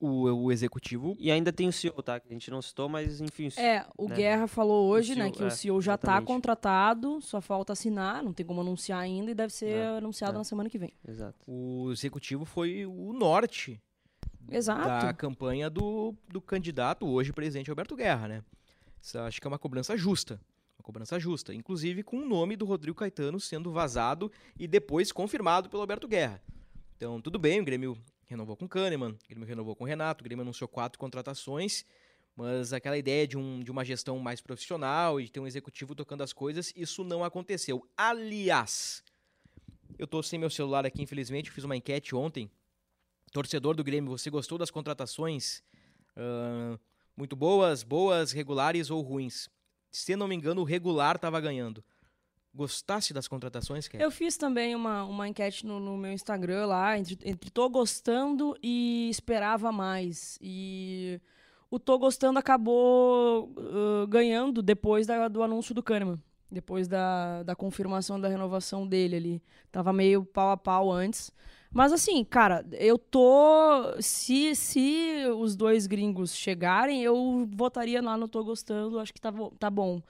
[0.00, 1.14] O, o executivo.
[1.18, 2.18] E ainda tem o CEO, tá?
[2.18, 3.48] Que a gente não citou, mas enfim.
[3.48, 4.16] o CEO- É, o né?
[4.16, 6.26] Guerra falou hoje, O né, CEO, que o é, CEO já tá exatamente.
[6.28, 10.38] contratado, só falta assinar, não tem como anunciar ainda e deve ser É, anunciado é.
[10.38, 10.94] na semana que vem.
[11.06, 11.36] Exato.
[11.46, 13.78] O executivo foi o norte
[14.50, 14.88] Exato.
[14.88, 18.44] da campanha do, do candidato, hoje presidente Alberto Guerra, né?
[19.02, 20.40] Isso acho que é uma cobrança justa.
[20.80, 21.52] Uma cobrança justa.
[21.52, 26.42] Inclusive com o nome do Rodrigo Caetano sendo vazado e depois confirmado pelo Alberto Guerra.
[26.96, 30.22] Então, tudo bem, o Grêmio renovou com o Kahneman, o Grêmio renovou com o Renato,
[30.22, 31.84] o Grêmio anunciou quatro contratações,
[32.34, 35.94] mas aquela ideia de, um, de uma gestão mais profissional e de ter um executivo
[35.94, 37.86] tocando as coisas, isso não aconteceu.
[37.94, 39.04] Aliás,
[39.98, 42.50] eu tô sem meu celular aqui, infelizmente, fiz uma enquete ontem.
[43.32, 45.62] Torcedor do Grêmio, você gostou das contratações?
[46.16, 46.78] Ahn,
[47.14, 49.46] muito boas, boas, regulares ou ruins?
[49.90, 51.82] Se não me engano, o regular tava ganhando.
[52.52, 54.02] Gostasse das contratações, Ké?
[54.04, 58.56] Eu fiz também uma, uma enquete no, no meu Instagram lá, entre, entre tô gostando
[58.62, 60.36] e esperava mais.
[60.42, 61.20] E
[61.70, 66.20] o tô gostando acabou uh, ganhando depois da- do anúncio do Kahneman.
[66.50, 69.42] Depois da, da confirmação da renovação dele ali.
[69.70, 71.30] Tava meio pau a pau antes.
[71.72, 73.94] Mas assim, cara, eu tô.
[74.00, 79.32] Se, se os dois gringos chegarem, eu votaria lá no Tô Gostando, acho que tá,
[79.58, 80.02] tá bom.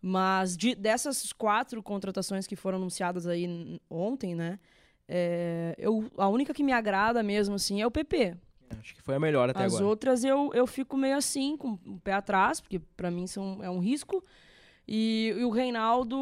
[0.00, 4.60] Mas de- dessas quatro contratações que foram anunciadas aí ontem, né?
[5.08, 8.36] é, eu, a única que me agrada mesmo, assim, é o PP.
[8.78, 9.86] Acho que foi a melhor até As agora.
[9.86, 13.70] outras eu, eu fico meio assim, com o pé atrás, porque pra mim são, é
[13.70, 14.22] um risco.
[14.90, 16.16] E, e o Reinaldo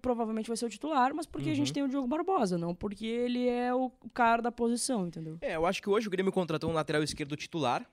[0.00, 1.74] provavelmente vai ser o titular, mas porque a gente Uhum.
[1.74, 5.38] tem o Diogo Barbosa, não porque ele é o cara da posição, entendeu?
[5.40, 7.84] É, eu acho que hoje o Grêmio contratou um lateral esquerdo titular,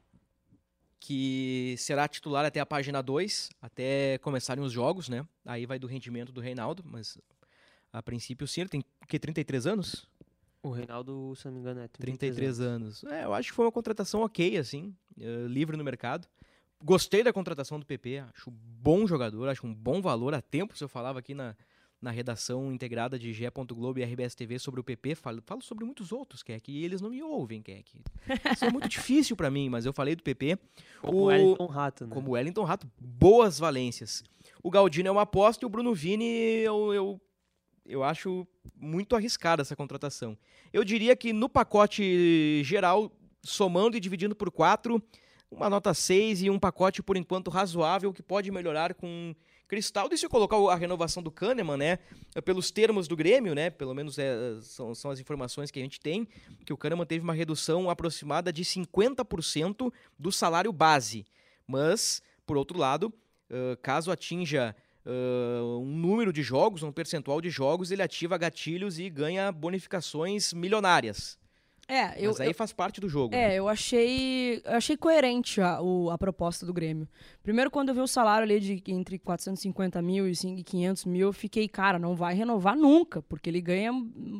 [0.99, 5.25] que será titular até a página 2, até começarem os jogos, né?
[5.45, 7.17] Aí vai do rendimento do Reinaldo, mas
[7.91, 9.19] a princípio sim, ele tem o quê?
[9.19, 10.07] 33 anos?
[10.61, 13.03] O Reinaldo, se não me engano, é 33, 33 anos.
[13.05, 16.25] É, eu acho que foi uma contratação ok, assim, eh, livre no mercado.
[16.83, 20.33] Gostei da contratação do PP, acho um bom jogador, acho um bom valor.
[20.33, 21.55] Há tempos eu falava aqui na,
[22.01, 23.45] na redação integrada de GE.
[23.69, 26.99] Globo e RBS TV sobre o PP, falo, falo sobre muitos outros, Keck, e eles
[26.99, 28.01] não me ouvem, Keck.
[28.53, 30.57] Isso é muito difícil pra mim, mas eu falei do PP.
[31.01, 32.13] Como O- o Wellington Rato, né?
[32.13, 34.21] Como o Wellington Rato, boas valências.
[34.61, 37.21] O Galdino é uma aposta e o Bruno Vini eu, eu,
[37.85, 40.37] eu acho muito arriscada essa contratação.
[40.73, 43.09] Eu diria que no pacote geral,
[43.41, 45.01] somando e dividindo por quatro,
[45.55, 49.35] uma nota 6 e um pacote por enquanto razoável que pode melhorar com
[49.67, 50.13] Cristaldo.
[50.13, 51.99] E se eu colocar a renovação do Kahneman, né,
[52.43, 55.99] pelos termos do Grêmio, né, pelo menos é, são, são as informações que a gente
[55.99, 56.27] tem,
[56.65, 61.25] que o Kahneman teve uma redução aproximada de 50% do salário base.
[61.67, 63.13] Mas, por outro lado,
[63.81, 69.51] caso atinja um número de jogos, um percentual de jogos, ele ativa gatilhos e ganha
[69.51, 71.37] bonificações milionárias.
[71.87, 73.35] É, eu, Mas aí faz parte do jogo.
[73.35, 77.07] É, eu achei, eu achei coerente a, o- a proposta do Grêmio.
[77.43, 81.05] Primeiro, quando eu vi o salário ali de entre 450 mil e cin- e 500
[81.05, 83.91] mil, eu fiquei, cara, não vai renovar nunca, porque ele ganha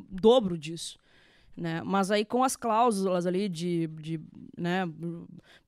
[0.10, 0.97] dobro disso.
[1.56, 1.82] Né?
[1.84, 4.19] Mas aí com as cláusulas ali de, de
[4.58, 4.86] né,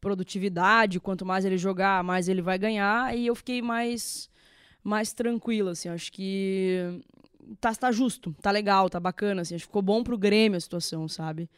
[0.02, 4.30] produtividade, quanto mais ele jogar, mais ele vai ganhar, e eu fiquei mais,
[4.84, 7.02] mais tranquila, assim, acho que
[7.60, 10.60] tá, tá justo, tá legal, tá bacana, assim, acho que ficou bom pro Grêmio a
[10.60, 11.50] situação, sabe?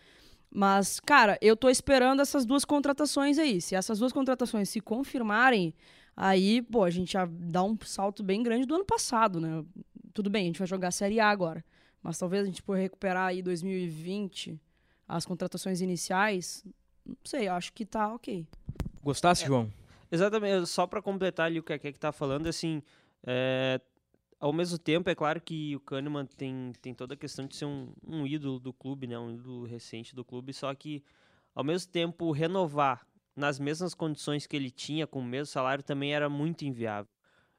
[0.50, 3.62] Mas, cara, eu tô esperando essas duas contratações aí.
[3.62, 5.74] Se essas duas contratações se confirmarem,
[6.16, 9.64] aí, pô, a gente já dá um salto bem grande do ano passado, né?
[10.14, 11.64] Tudo bem, a gente vai jogar a Série A agora.
[12.02, 14.60] Mas talvez a gente por recuperar aí 2020
[15.08, 16.64] as contratações iniciais.
[17.06, 18.48] Não sei, eu acho que tá ok.
[19.04, 19.72] Gostasse, João?
[20.12, 22.82] Exatamente, só para completar ali o que a Keke tá falando, assim,
[23.26, 23.80] é,
[24.40, 27.66] ao mesmo tempo, é claro que o Kahneman tem, tem toda a questão de ser
[27.66, 31.04] um, um ídolo do clube, né, um ídolo recente do clube, só que,
[31.56, 36.14] ao mesmo tempo, renovar nas mesmas condições que ele tinha, com o mesmo salário, também
[36.14, 37.12] era muito inviável.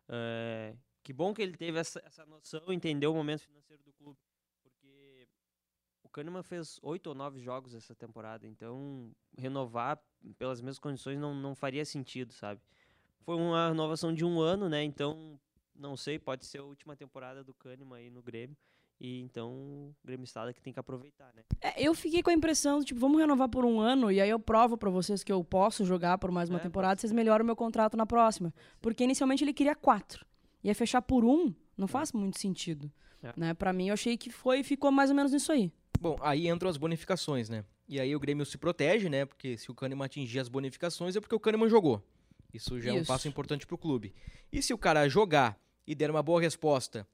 [0.09, 4.19] É, que bom que ele teve essa, essa noção, entendeu o momento financeiro do clube,
[4.63, 5.29] porque
[6.03, 10.01] o Kahneman fez oito ou nove jogos essa temporada, então renovar
[10.39, 12.61] pelas mesmas condições não, não faria sentido, sabe?
[13.21, 14.83] Foi uma renovação de um ano, né?
[14.83, 15.39] Então,
[15.79, 18.57] não sei, pode ser a última temporada do Kahneman aí no Grêmio.
[19.01, 21.45] E então o Grêmio Estada que tem que aproveitar, né?
[21.61, 24.41] É, eu fiquei com a impressão, tipo, vamos renovar por um ano e aí eu
[24.41, 27.47] provo pra vocês que eu posso jogar por mais uma É, temporada, vocês melhoram o
[27.47, 28.53] meu contrato na próxima.
[28.81, 30.27] Porque inicialmente ele queria quatro.
[30.65, 32.91] Ia fechar por um, não faz muito sentido.
[33.23, 33.33] É.
[33.37, 33.55] Né?
[33.55, 35.71] Pra mim, eu achei que foi e ficou mais ou menos nisso aí.
[36.01, 37.65] Bom, aí entram as bonificações, né?
[37.89, 39.25] E aí o Grêmio se protege, né?
[39.25, 42.03] Porque se o Kahneman atingir as bonificações é porque o Kahneman jogou.
[42.53, 43.07] Isso já é um Isso.
[43.07, 44.13] passo importante pro clube.
[44.53, 47.09] E se o cara jogar e der uma boa resposta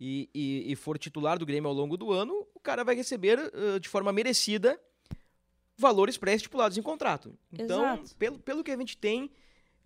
[0.00, 3.38] e, e- e for titular do Grêmio ao longo do ano, o cara vai receber
[3.38, 4.80] ãh, de forma merecida
[5.76, 7.36] valores pré-estipulados em contrato.
[7.52, 8.16] Então, Exato.
[8.16, 9.30] pelo, pelo que a gente tem,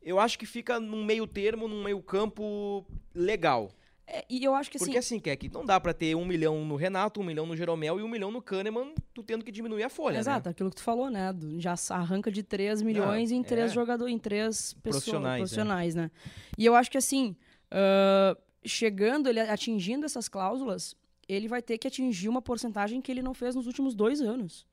[0.01, 3.71] eu acho que fica num meio termo, num meio campo legal.
[4.07, 6.65] É, e eu acho que assim, Porque assim, Keck, não dá pra ter um milhão
[6.65, 9.83] no Renato, um milhão no Jeromel e um milhão no Kahneman, tu tendo que diminuir
[9.83, 10.53] a folha, Exato, né?
[10.53, 11.35] aquilo que tu falou, né?
[11.59, 13.75] Já arranca de 3 milhões em três é.
[13.75, 16.01] jogadores, em três pessoas Profissionais, profissionais, é.
[16.03, 16.11] né?
[16.57, 17.37] E eu acho que assim,
[17.71, 20.95] ah, chegando, ele atingindo essas cláusulas,
[21.29, 24.67] ele vai ter que atingir uma porcentagem que ele não fez nos últimos dois anos.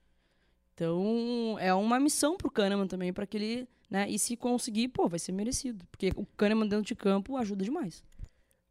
[0.73, 4.09] Então, é uma missão pro Kahneman também, para que ele, né?
[4.09, 5.85] E se conseguir, pô, vai ser merecido.
[5.89, 8.03] Porque o Kahneman dentro de campo ajuda demais.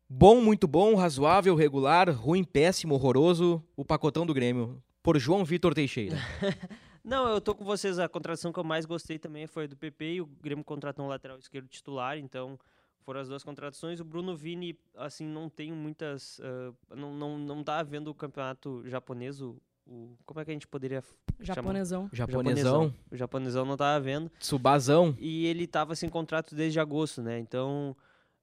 [0.09, 4.83] Bom, muito bom, razoável, regular, ruim, péssimo, horroroso, o pacotão do Grêmio.
[5.03, 6.17] Por João Vitor Teixeira.
[7.03, 7.99] Não, eu tô com vocês.
[7.99, 11.05] A contratação que eu mais gostei também foi a do PP e o Grêmio contratou
[11.05, 12.59] um lateral esquerdo titular, então
[13.05, 14.01] foram as duas contratações.
[14.01, 16.41] O Bruno Vini, assim, não tem muitas.
[16.43, 20.55] ah, não, não, não tá vendo o campeonato japonês, o, o- Como é que a
[20.55, 20.99] gente poderia.
[20.99, 21.55] f- chamar?
[21.55, 22.09] Japonesão.
[22.13, 24.31] Japonesão, O japonesão não tava vendo.
[24.39, 25.15] Tsubazão.
[25.19, 27.39] E ele tava sem contrato desde agosto, né?
[27.39, 27.97] Então.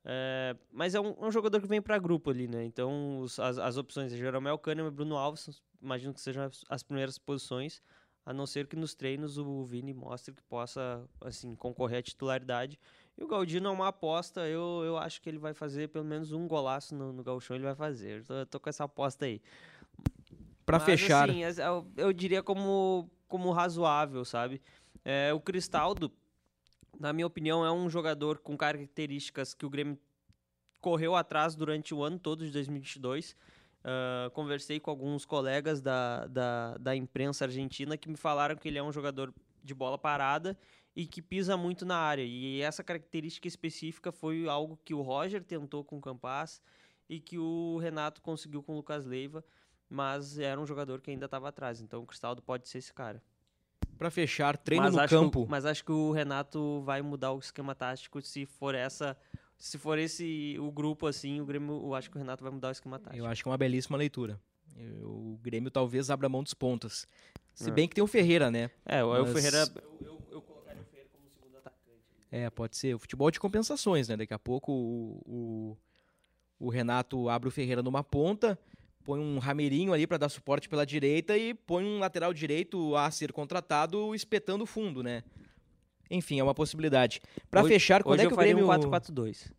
[0.03, 2.63] é, mas é um, é um jogador que vem para grupo ali, né?
[2.65, 6.63] Então os- as, as opções é Jeromel Kahneman e Bruno Alves, imagino que sejam as,
[6.69, 7.81] as primeiras posições,
[8.25, 12.79] a não ser que nos treinos o Vini mostre que possa assim concorrer à titularidade.
[13.21, 16.31] E o Galdino é uma aposta, eu, eu acho que ele vai fazer pelo menos
[16.31, 18.17] um golaço no, no Gauchão, ele vai fazer.
[18.17, 19.39] Eu tô, eu tô com essa aposta aí.
[20.65, 24.59] Pra Mas, fechar, assim, as- eu, eu diria como, como razoável, sabe?
[25.05, 26.11] É, o Cristaldo,
[26.99, 29.99] na minha opinião, é um jogador com características que o Grêmio
[30.79, 33.35] correu atrás durante o ano todo de 2022.
[33.83, 38.79] Ah, conversei com alguns colegas da, da, da imprensa argentina que me falaram que ele
[38.79, 39.31] é um jogador
[39.63, 40.57] de bola parada
[40.95, 42.23] e que pisa muito na área.
[42.23, 46.61] E essa característica específica foi algo que o Roger tentou com o Campas
[47.09, 49.43] e que o Renato conseguiu com o Lucas Leiva,
[49.89, 51.81] mas era um jogador que ainda estava atrás.
[51.81, 53.21] Então o Cristaldo pode ser esse cara.
[53.97, 55.45] pra fechar, treino mas no que o- campo.
[55.47, 59.15] mas acho que o Renato vai mudar o esquema tático se for essa.
[59.59, 62.69] Se for esse o grupo assim, o Grêmio, eu acho que o Renato vai mudar
[62.69, 63.15] o esquema tático.
[63.23, 64.39] Eu acho que é uma belíssima leitura.
[64.75, 67.07] Eu- O Grêmio talvez abra mão dos pontos.
[67.53, 67.71] Se É.
[67.73, 68.71] bem que tem o Ferreira, né?
[68.85, 69.57] É, o El Mas- Ferreira.
[70.01, 72.01] Eu, eu, eu colocaria o Ferreira como segundo atacante.
[72.31, 72.95] É, pode ser.
[72.95, 74.15] O futebol é de compensações, né?
[74.15, 75.21] Daqui a pouco o,
[76.59, 78.57] o, o Renato abre o Ferreira numa ponta,
[79.03, 83.11] põe um Rameirinho ali pra dar suporte pela direita e põe um lateral direito a
[83.11, 85.23] ser contratado espetando o fundo, né?
[86.09, 87.21] Enfim, é uma possibilidade.
[87.49, 88.69] Pra Hoje- fechar, quando Hoje é eu que o faria Grêmio...
[88.69, 89.51] um 4-4-2.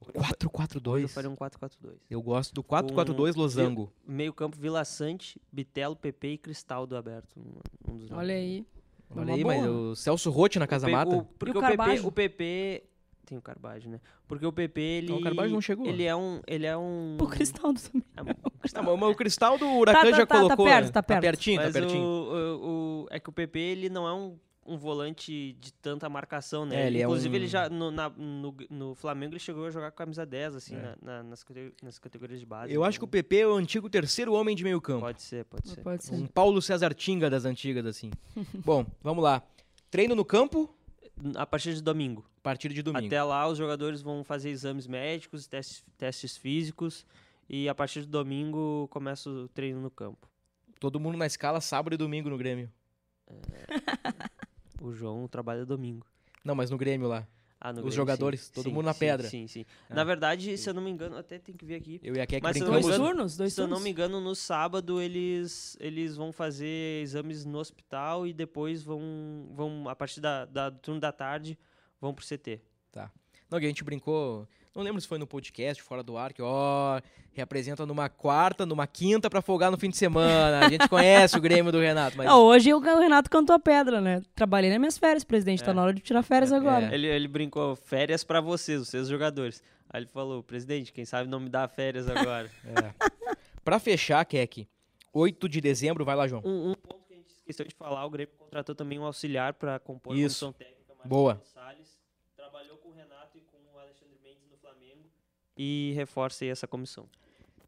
[0.00, 1.08] Hoje eu 4-4-2.
[1.08, 1.98] faria um 4-4-2.
[2.08, 3.92] Eu gosto do 4-4-2 Com- losango.
[4.06, 7.38] Meio campo Vila Sante, Bitelo, PP e Cristaldo aberto.
[7.38, 8.64] um- dos Olha aí.
[9.14, 9.54] Olha aí, boa.
[9.56, 11.16] mas o Celso Rotti na Casa Pe- Mata.
[11.16, 12.84] o- porque o o, PP, o PP
[13.26, 14.00] tem o Carbajo, né?
[14.26, 15.86] Porque o PP ele Não, o Carbajo não chegou.
[15.86, 18.04] Ele é um, ele é um O Cristaldo também.
[18.16, 18.96] É, o Tá, Cristaldo.
[18.96, 20.64] mas o Cristal do Huracan Tá, tá, já tá, tá colocou.
[20.66, 20.92] perto, né?
[20.92, 21.20] tá perto.
[21.22, 22.02] pertinho, tá Mas pertinho.
[22.02, 24.36] o, o- o- é que o PP ele não é um,
[24.72, 26.82] um volante de tanta marcação, né?
[26.82, 29.70] É, ele é Inclusive um- ele já no, na- no, no Flamengo ele chegou a
[29.70, 30.80] jogar com a camisa 10 assim, É.
[30.82, 32.72] na- na- nas, cate- nas categorias de base.
[32.72, 35.00] Eu acho que o então PP é o antigo terceiro homem de meio campo.
[35.00, 35.80] pode ser, pode ser.
[35.82, 36.14] Pode ser.
[36.14, 38.10] Um Paulo César Tinga das antigas, assim.
[38.64, 39.42] Bom, vamos lá.
[39.90, 40.72] Treino no campo,
[41.34, 42.24] A partir de domingo.
[42.38, 43.06] a partir de domingo.
[43.06, 47.04] Até lá os jogadores vão fazer exames médicos, testes, testes físicos
[47.48, 50.28] e a partir de domingo começa o treino no campo.
[50.78, 52.70] Todo mundo na escala sábado e domingo no Grêmio.
[54.80, 56.06] O João trabalha domingo.
[56.44, 57.26] Não, mas no Grêmio lá.
[57.60, 59.28] Ah, no Os Grêmio, jogadores, sim, todo sim, mundo na sim, pedra.
[59.28, 59.66] Sim, sim.
[59.90, 59.94] É.
[59.94, 62.00] Na verdade, se eu não me engano, até tem que ver aqui.
[62.02, 62.98] Eu e a Keck Mas se eu não Dois me brincamos.
[63.10, 63.36] engano- turnos?
[63.36, 68.26] Dois Se eu não me engano, no sábado eles, eles vão fazer exames no hospital
[68.26, 69.00] e depois vão,
[69.52, 71.58] vão a partir da, da- do turno da tarde,
[72.00, 72.62] vão pro CT.
[73.50, 74.46] Não, que a gente brincou.
[74.74, 77.00] Não lembro se foi no podcast, fora do ar, que ó,
[77.32, 80.60] representa numa quarta, numa quinta pra folgar no fim de semana.
[80.64, 82.26] A gente conhece o Grêmio do Renato, mas.
[82.28, 84.22] Não, hoje o Renato cantou a pedra, né?
[84.34, 85.64] Trabalhei nas minhas férias, presidente.
[85.64, 85.74] Tá É.
[85.74, 86.86] na hora de tirar férias É, agora.
[86.86, 86.94] é.
[86.94, 89.60] Ele, ele brincou, férias pra vocês, vocês jogadores.
[89.92, 92.48] Aí ele falou, presidente, quem sabe não me dá férias agora.
[92.64, 93.10] É.
[93.64, 94.68] Pra fechar, Keck,
[95.12, 96.42] 8 de dezembro, vai lá, João.
[96.44, 99.52] um, um ponto que a gente esqueceu de falar, o Grêmio contratou também um auxiliar
[99.52, 100.46] pra compor Isso.
[100.46, 100.80] a comissão técnica.
[100.94, 101.42] Marcelo Boa.
[101.52, 101.98] Salles,
[102.36, 105.04] trabalhou com o Renato e com o Alexandre Mendes no Flamengo
[105.62, 107.06] e reforça aí essa comissão.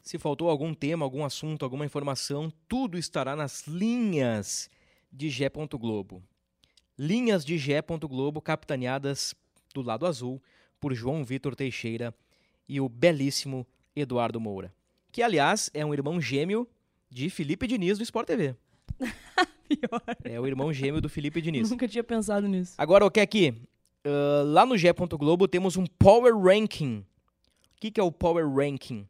[0.00, 4.70] Se faltou algum tema, algum assunto, alguma informação, tudo estará nas linhas
[5.12, 5.50] de Gé.
[5.50, 6.22] Globo.
[6.98, 7.82] Linhas de Gé.
[7.82, 9.34] Globo capitaneadas
[9.74, 10.42] do lado azul
[10.80, 12.14] por João Vitor Teixeira
[12.66, 14.72] e o belíssimo Eduardo Moura.
[15.12, 16.66] Que, aliás, é um irmão gêmeo
[17.10, 18.56] de Felipe Diniz do Sport TV.
[19.68, 20.02] Pior.
[20.24, 21.70] É o irmão gêmeo do Felipe Diniz.
[21.70, 22.72] Nunca tinha pensado nisso.
[22.78, 23.54] Agora, o que aqui?
[24.02, 24.94] Ah, lá no Gé.
[24.94, 27.04] Globo temos um Power Ranking.
[27.82, 29.08] O que, que é o Power Ranking?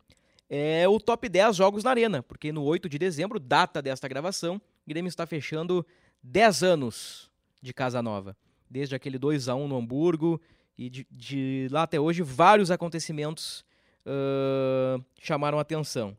[0.48, 4.56] É o top 10 jogos na Arena, porque no 8 de dezembro, data desta gravação,
[4.56, 5.86] o Grêmio está fechando
[6.22, 8.34] 10 anos de Casa Nova.
[8.70, 10.40] Desde aquele 2 a 1 no Hamburgo
[10.78, 13.62] e de, de lá até hoje vários acontecimentos
[14.06, 16.16] uh, chamaram atenção.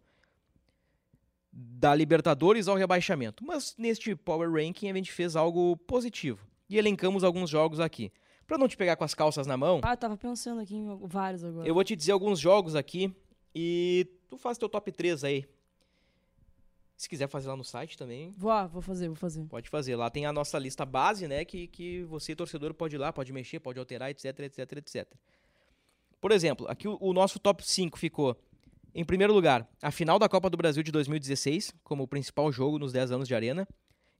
[1.51, 3.43] Da Libertadores ao rebaixamento.
[3.43, 6.47] Mas neste Power Ranking a gente fez algo positivo.
[6.69, 8.11] E elencamos alguns jogos aqui.
[8.53, 10.95] Pra não te pegar com as calças na mão, Ah, eu tava pensando aqui em
[11.07, 11.67] vários agora.
[11.67, 13.11] eu vou te dizer alguns jogos aqui
[13.55, 15.43] e tu faz teu top 3 aí.
[16.95, 19.43] Se quiser fazer lá no site também, Vou, ah, vou fazer, vou fazer.
[19.45, 19.95] pode fazer.
[19.95, 21.43] Lá tem a nossa lista base, né?
[21.43, 25.11] Que, que você, torcedor, pode ir lá, pode mexer, pode alterar, etc, etc, etc.
[26.21, 28.39] Por exemplo, aqui o, o nosso top 5 ficou,
[28.93, 32.77] em primeiro lugar, a final da Copa do Brasil de 2016, como o principal jogo
[32.77, 33.67] nos 10 anos de Arena.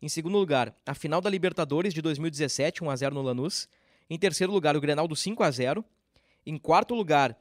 [0.01, 3.69] Em segundo lugar, a final da Libertadores de 2017, 1x0 no Lanús.
[4.09, 5.83] Em terceiro lugar, o Grenal do 5x0.
[6.45, 7.37] Em quarto lugar,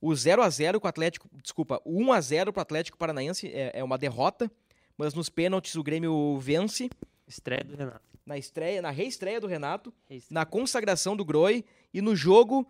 [0.00, 1.28] o 0x0 com o Atlético.
[1.42, 4.50] Desculpa, o 1x0 para o Atlético Paranaense é, é uma derrota,
[4.96, 6.90] mas nos pênaltis o Grêmio vence.
[7.26, 8.00] Estreia do Renato.
[8.24, 10.40] Na estreia, na reestreia do Renato, Reestreia.
[10.40, 12.66] na consagração do Groi e no jogo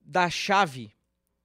[0.00, 0.92] da chave.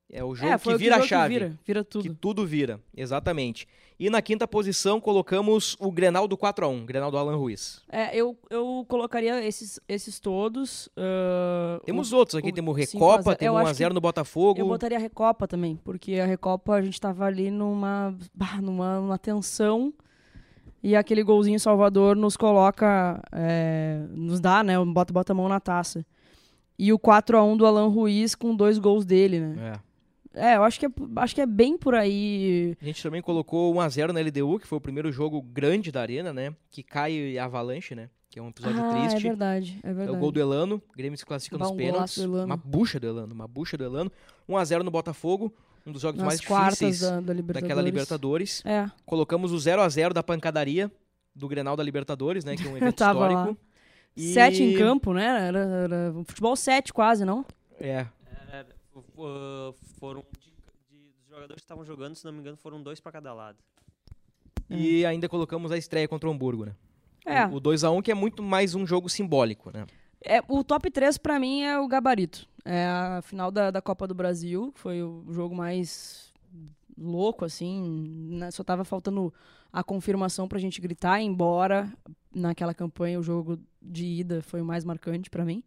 [0.10, 1.34] É o jogo é, que vira jogo a chave.
[1.34, 2.01] Que vira, vira tudo.
[2.03, 3.68] Que tudo vira, exatamente.
[3.99, 7.82] E na quinta posição colocamos o Grenal do 4x1, Grenal do Alan Ruiz.
[7.89, 10.88] É, eu, eu colocaria esses, esses todos.
[10.95, 13.18] ah, Temos o- outros aqui, o temos o 5 a 0.
[13.18, 14.60] Recopa, temos Eu acho que 1x0 no Botafogo.
[14.60, 18.99] Eu botaria a Recopa também, porque a Recopa a gente tava ali numa, bah, numa,
[19.01, 19.93] numa tensão.
[20.82, 24.74] E aquele golzinho Salvador nos coloca, é, nos dá, né?
[24.86, 26.05] Bota, bota a mão na taça.
[26.80, 29.74] E o 4x1 do Alan Ruiz com dois gols dele, né?
[29.74, 29.86] É.
[30.38, 32.75] É, eu acho que é, acho que é bem por aí.
[32.81, 36.31] A gente também colocou 1x0 na LDU, que foi o primeiro jogo grande da arena,
[36.33, 36.53] né?
[36.69, 38.09] Que cai a Avalanche, né?
[38.29, 39.15] Que é um episódio ah, triste.
[39.25, 40.17] é verdade, é É verdade.
[40.17, 42.17] o gol do Elano, o Grêmio se classifica nos um pênaltis.
[42.17, 44.11] Uma bucha do Elano, uma bucha do Elano.
[44.49, 45.53] 1x0 no Botafogo,
[45.85, 47.61] um dos jogos Nas mais difíceis da, da Libertadores.
[47.61, 48.63] daquela Libertadores.
[48.65, 50.91] É, Colocamos o 0x0 da pancadaria
[51.33, 52.55] do Grenal da Libertadores, né?
[52.57, 53.27] Que é um evento tava lá.
[53.29, 53.57] histórico.
[54.15, 55.47] E- sete em campo, né?
[55.47, 57.45] Era, era um futebol sete quase, não?
[57.79, 58.07] É,
[59.00, 63.00] F- foram de, de- dos jogadores que estavam jogando, se não me engano, foram dois
[63.00, 63.58] pra cada lado.
[64.70, 66.76] E ainda colocamos a estreia contra o Hamburgo, né?
[67.26, 67.45] É.
[67.45, 69.86] O, o 2x1 que é muito mais um jogo simbólico, né?
[70.24, 72.48] É, o top 3 pra mim é o gabarito.
[72.66, 76.34] É a final da, da Copa do Brasil, foi o jogo mais
[76.98, 78.28] louco, assim.
[78.32, 78.52] né?
[78.52, 79.34] Só tava faltando
[79.72, 81.93] a confirmação pra gente gritar, embora
[82.34, 85.64] naquela campanha o jogo de ida foi o mais marcante pra mim.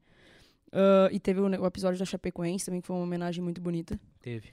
[0.72, 3.98] Ah, e teve o, o episódio da Chapecoense também, que foi uma homenagem muito bonita.
[4.20, 4.52] Teve.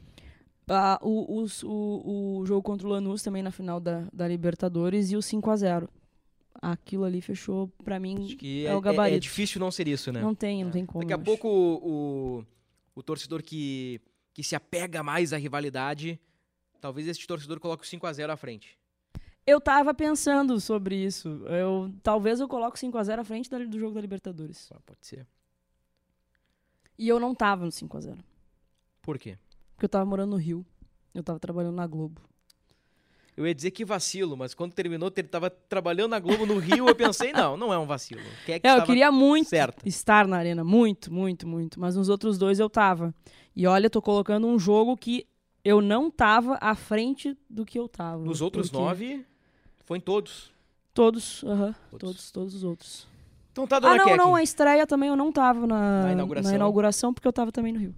[0.69, 5.15] Ah, o, o, o jogo contra o Lanús também na final da, da Libertadores e
[5.15, 5.89] o 5 a 0
[6.61, 9.15] Aquilo ali fechou, pra mim, Acho que é, é, o é- gabarito.
[9.15, 10.19] é difícil não ser isso, né?
[10.21, 11.05] Não tem, não tem como.
[11.05, 12.43] Daqui a pouco o,
[12.95, 14.01] o, torcedor que,
[14.33, 16.19] que se apega mais à rivalidade,
[16.81, 18.75] talvez este torcedor coloque o 5x0 à frente.
[19.45, 21.29] Eu tava pensando sobre isso.
[21.45, 24.67] Eu, talvez eu coloque 5x0 à frente da- do jogo da Libertadores.
[24.73, 25.27] Ah, Pode ser.
[26.97, 28.17] E eu não tava no 5x0.
[29.01, 29.37] Por quê?
[29.75, 30.65] Porque eu tava morando no Rio.
[31.13, 32.21] Eu tava trabalhando na Globo.
[33.35, 36.87] Eu ia dizer que vacilo, mas quando terminou, ele tava trabalhando na Globo no Rio,
[36.87, 38.21] eu pensei, não, não é um vacilo.
[38.45, 39.87] Quem é que É, eu queria muito certa?
[39.87, 40.63] estar na arena.
[40.63, 41.79] Muito, muito, muito.
[41.79, 43.13] Mas nos outros dois eu tava.
[43.55, 45.27] E olha, tô colocando um jogo que
[45.63, 48.23] eu não tava à frente do que eu tava.
[48.23, 49.25] Nos outros Porque nove,
[49.85, 50.51] foi em todos.
[50.91, 51.75] Todos, aham.
[51.91, 51.99] Todos.
[51.99, 53.07] Todos, todos os outros.
[53.57, 54.17] Então tá, Ah, dona não, Kek.
[54.17, 54.35] não.
[54.35, 56.51] A estreia também eu não tava na, Na inauguração.
[56.51, 57.95] na inauguração, porque eu tava também no Rio.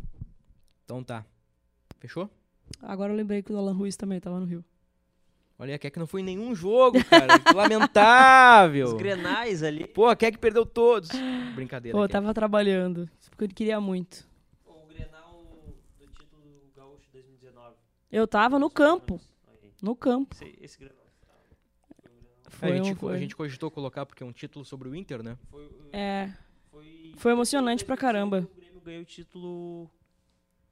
[0.86, 1.26] Então tá.
[2.00, 2.30] Fechou?
[2.82, 4.64] Agora eu lembrei que o Alan Ruiz também tava no Rio.
[5.58, 7.38] Olha, a Kek não foi em nenhum jogo, cara.
[7.40, 8.88] Que Lamentável.
[8.88, 9.86] Os grenais ali.
[9.86, 11.10] Pô, a Kek perdeu todos.
[11.54, 11.98] Brincadeira.
[11.98, 12.14] Pô, eu Kek.
[12.14, 13.10] tava trabalhando.
[13.30, 14.26] Porque ele queria muito.
[14.66, 15.44] O Grenal
[15.98, 16.42] do título
[16.74, 17.76] Gaúcho 2019.
[18.10, 19.20] Eu tava no campo.
[19.82, 20.34] No campo.
[20.36, 20.99] Esse, esse Grenal.
[22.66, 23.16] A, Foi, gente, um- foi.
[23.16, 25.38] a gente cogitou colocar porque é um título sobre o Inter, né?
[25.50, 26.32] Foi, É,
[26.72, 28.48] foi, foi emocionante pra caramba.
[28.56, 29.90] O Grêmio ganhou o título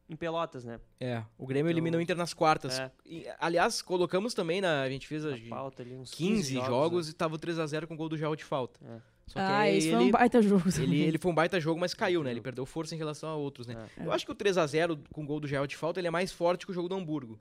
[0.09, 0.79] em Pelotas, né?
[0.99, 2.79] É, o Grêmio Então, elimina o Inter nas quartas.
[2.79, 2.91] é.
[3.05, 4.81] E, aliás, colocamos também na.
[4.83, 7.09] A gente fez de pauta ali, uns 15 jogos, jogos.
[7.09, 8.79] e tava o 3x0 com gol do Jael de falta.
[8.85, 9.01] É.
[9.27, 10.63] Só ah, esse foi um baita jogo.
[10.79, 12.31] ele, ele foi um baita jogo, mas caiu, né?
[12.31, 13.75] Ele perdeu força em relação a outros, né?
[13.97, 14.05] É.
[14.05, 16.65] Eu acho que o 3x0 com gol do Jael de falta ele é mais forte
[16.65, 17.37] que o jogo do Hamburgo.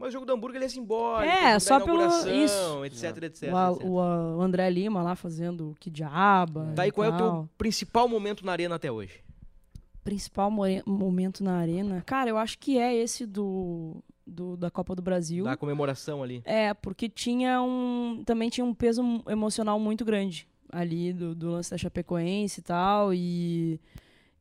[0.00, 1.30] Mas o jogo do Hamburgo ele é simbólico.
[1.30, 2.84] É, o só pelo- isso.
[2.86, 3.84] Etc, etc, o, a- etc.
[3.84, 6.72] o, a- o André Lima lá fazendo que diaba.
[6.74, 7.18] Tá, e qual é o tal.
[7.18, 9.22] teu principal momento na arena até hoje?
[10.02, 12.02] principal momento na arena?
[12.06, 15.44] Cara, eu acho que é esse do, do- da Copa do Brasil.
[15.44, 16.40] Da comemoração ali.
[16.46, 18.22] É, porque tinha um.
[18.24, 23.12] Também tinha um peso emocional muito grande ali do, do lance da Chapecoense e tal.
[23.12, 23.78] E.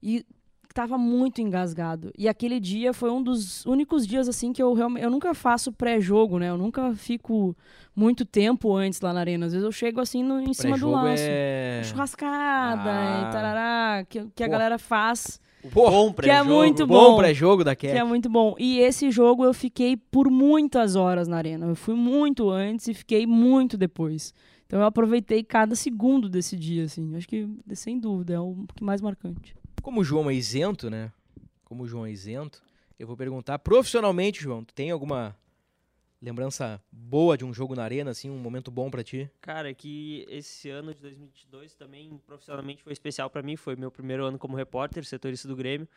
[0.01, 0.26] E,
[0.74, 2.11] tava muito engasgado.
[2.17, 5.03] E aquele dia foi um dos únicos dias assim que eu realmente.
[5.03, 6.49] Eu nunca faço pré-jogo, né?
[6.49, 7.55] Eu nunca fico
[7.95, 9.45] muito tempo antes lá na arena.
[9.47, 11.24] Às vezes eu chego assim no, em cima do lance.
[11.26, 11.82] é...
[11.84, 13.28] Churrascada Ah.
[13.28, 15.39] e tarará, que, que a galera faz.
[15.74, 16.49] Pô, Bom que é pré-jogo.
[16.55, 17.17] muito bom bom.
[17.17, 18.05] pré-jogo da Que é Cat.
[18.07, 18.55] muito bom.
[18.57, 21.65] E esse jogo eu fiquei por muitas horas na arena.
[21.65, 24.34] Eu fui muito antes e fiquei muito depois.
[24.65, 27.13] Então eu aproveitei cada segundo desse dia, assim.
[27.15, 29.53] Acho que, sem dúvida, é o que mais marcante.
[29.82, 31.11] Como o João é isento, né?
[31.63, 32.61] Como o João é isento,
[32.97, 35.36] eu vou perguntar profissionalmente, João, tu tem alguma
[36.21, 39.30] lembrança boa de um jogo na arena, assim, um momento bom pra ti?
[39.39, 44.25] Cara, que esse ano de 2022 também profissionalmente foi especial pra mim, foi meu primeiro
[44.25, 45.88] ano como repórter, setorista do Grêmio.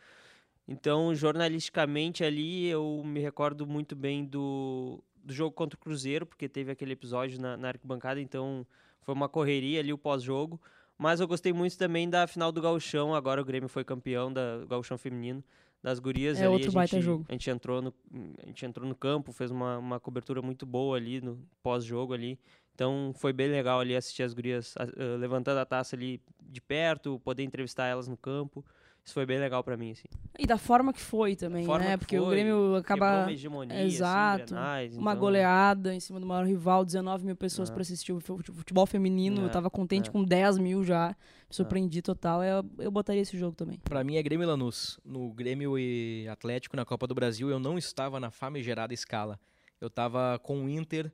[0.67, 6.47] Então, jornalisticamente ali, eu me recordo muito bem do, do jogo contra o Cruzeiro, porque
[6.47, 8.65] teve aquele episódio na, na arquibancada, então
[9.01, 10.59] foi uma correria ali o pós-jogo.
[10.97, 14.63] Mas eu gostei muito também da final do Gauchão, agora o Grêmio foi campeão da
[14.67, 15.43] Gauchão feminino,
[15.81, 17.25] das gurias É ali, outro a baita gente, jogo.
[17.27, 17.93] A gente entrou no,
[18.41, 22.39] a gente entrou no campo, fez uma, uma cobertura muito boa ali no pós-jogo ali.
[22.73, 24.85] Então foi bem legal ali assistir as gurias ah,
[25.19, 28.65] levantando a taça ali de perto, poder entrevistar elas no campo.
[29.05, 30.07] Isso foi bem legal pra mim, assim.
[30.39, 31.91] E da forma que foi também, Forma né?
[31.91, 33.23] que Porque o foi, Grêmio Quebrou acaba.
[33.23, 34.45] uma hegemonia, assim, Exato.
[34.53, 37.73] Grenais, Uma então- goleada em cima do maior rival, 19 mil pessoas É.
[37.73, 39.41] pra assistir o fute- futebol feminino.
[39.41, 40.11] eu É, tava contente é.
[40.11, 41.09] com 10 mil já.
[41.09, 41.15] Me
[41.55, 42.41] surpreendi total.
[42.41, 43.77] Eu, eu botaria esse jogo também.
[43.83, 44.97] Pra mim é Grêmio e Lanús.
[45.03, 49.37] No Grêmio e Atlético na Copa do Brasil, eu não estava na famigerada escala.
[49.81, 51.11] Eu tava com o Inter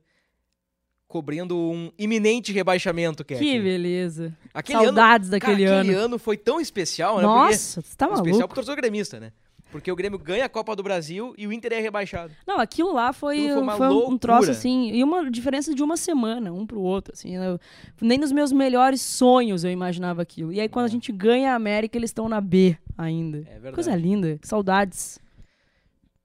[1.10, 3.40] cobrindo um iminente rebaixamento, Cat.
[3.40, 4.32] Que beleza.
[4.54, 5.90] Aquele Saudades ano, daquele cara, ano.
[5.90, 7.22] Aquele ano foi tão especial, né?
[7.24, 8.48] Nossa, você tá Porque, especial maluco?
[8.48, 9.32] pro torcedor gremista, né?
[9.72, 12.32] Porque o Grêmio ganha a Copa do Brasil e o Inter é rebaixado.
[12.46, 15.96] Não, aquilo lá foi, Aquilo foi foi um- troço assim, e uma diferença de uma
[15.96, 17.36] semana, um pro outro, assim.
[17.36, 17.58] eu-
[18.00, 20.52] nem nos meus melhores sonhos eu imaginava aquilo.
[20.52, 23.38] E aí quando a gente ganha a América, eles estão na B ainda.
[23.48, 23.74] É verdade.
[23.74, 25.18] Coisa linda, saudades.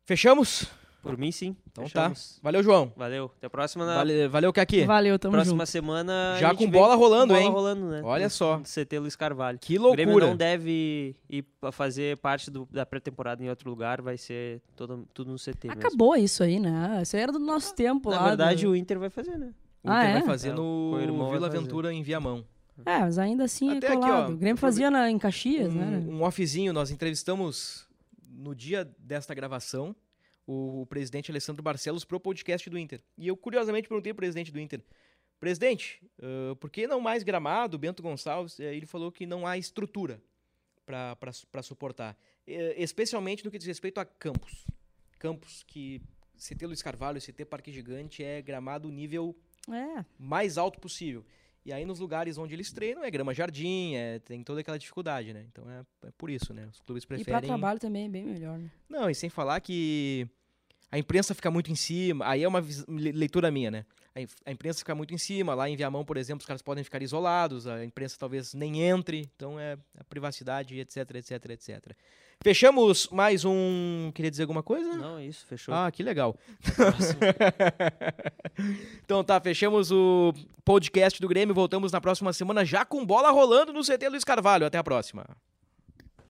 [0.06, 0.66] Fechamos?
[1.10, 1.56] Por mim, sim.
[1.72, 2.36] Então Fechamos.
[2.36, 2.40] tá.
[2.44, 2.92] Valeu, João.
[2.96, 3.32] Valeu.
[3.38, 3.86] Até a próxima.
[3.86, 4.86] Na Vale, valeu, Kaki.
[4.86, 5.70] Valeu, tamo próxima junto.
[5.72, 6.36] semana.
[6.40, 7.52] Já com bola rolando, bola hein?
[7.52, 8.02] rolando, né?
[8.04, 8.58] Olha No- só.
[8.58, 9.60] no CT Luiz Carvalho.
[9.60, 10.28] Que O Grêmio loucura.
[10.32, 15.08] não deve ir pra fazer parte do- da pré-temporada em outro lugar, vai ser todo,
[15.14, 15.80] tudo no CT mesmo.
[15.80, 17.00] Acabou isso aí, né?
[17.02, 18.28] Isso aí era do nosso tempo Na lá.
[18.30, 19.54] verdade, do- o Inter vai fazer, né?
[19.84, 20.22] O Inter Ah, vai é?
[20.24, 21.46] fazer É, no vai Vila fazer.
[21.58, 22.44] Aventura em Viamão.
[22.86, 24.30] É, mas ainda assim Até é aqui, colado.
[24.32, 26.04] ó, o Grêmio fazia na, em Caxias, né?
[26.08, 27.86] Um, um offzinho, nós entrevistamos
[28.38, 29.96] no dia desta gravação
[30.48, 33.02] o, o presidente Alessandro Barcelos pro podcast do Inter.
[33.18, 34.82] E eu, curiosamente, perguntei pro presidente do Inter,
[35.40, 38.60] presidente, ãh, por que não mais gramado, Bento Gonçalves?
[38.60, 40.22] Eh, Ele falou que não há estrutura
[40.86, 42.18] para suportar,
[42.48, 44.66] Eh, especialmente no que diz respeito a campos.
[45.18, 46.00] Campos que
[46.38, 49.36] CT Luiz Carvalho, CT Parque Gigante é gramado nível
[49.68, 50.06] É.
[50.20, 51.26] mais alto possível.
[51.66, 55.34] E aí nos lugares onde eles treinam é grama jardim, é, tem toda aquela dificuldade,
[55.34, 55.46] né?
[55.52, 56.68] Então é, é por isso, né?
[56.72, 57.48] Os clubes E pra preferem.
[57.48, 58.70] trabalho também é bem melhor, né?
[58.88, 60.28] Não, e sem falar que
[60.92, 62.28] a imprensa fica muito em cima.
[62.28, 63.86] Aí é uma leitura minha, né?
[64.46, 65.54] A imprensa fica muito em cima.
[65.54, 67.68] Lá em Viamão, por exemplo, os caras podem ficar isolados.
[67.68, 69.30] A imprensa talvez nem entre.
[69.36, 71.92] Então é a privacidade, etc, etc, etc.
[72.42, 74.12] Fechamos mais um.
[74.14, 74.96] Queria dizer alguma coisa?
[74.96, 75.74] Não, é isso, fechou.
[75.74, 76.38] Ah, que legal.
[79.04, 80.34] então tá, fechamos o
[80.64, 81.54] podcast do Grêmio.
[81.54, 84.66] Voltamos na próxima semana já com bola rolando no CT Luiz Carvalho.
[84.66, 85.26] Até a próxima.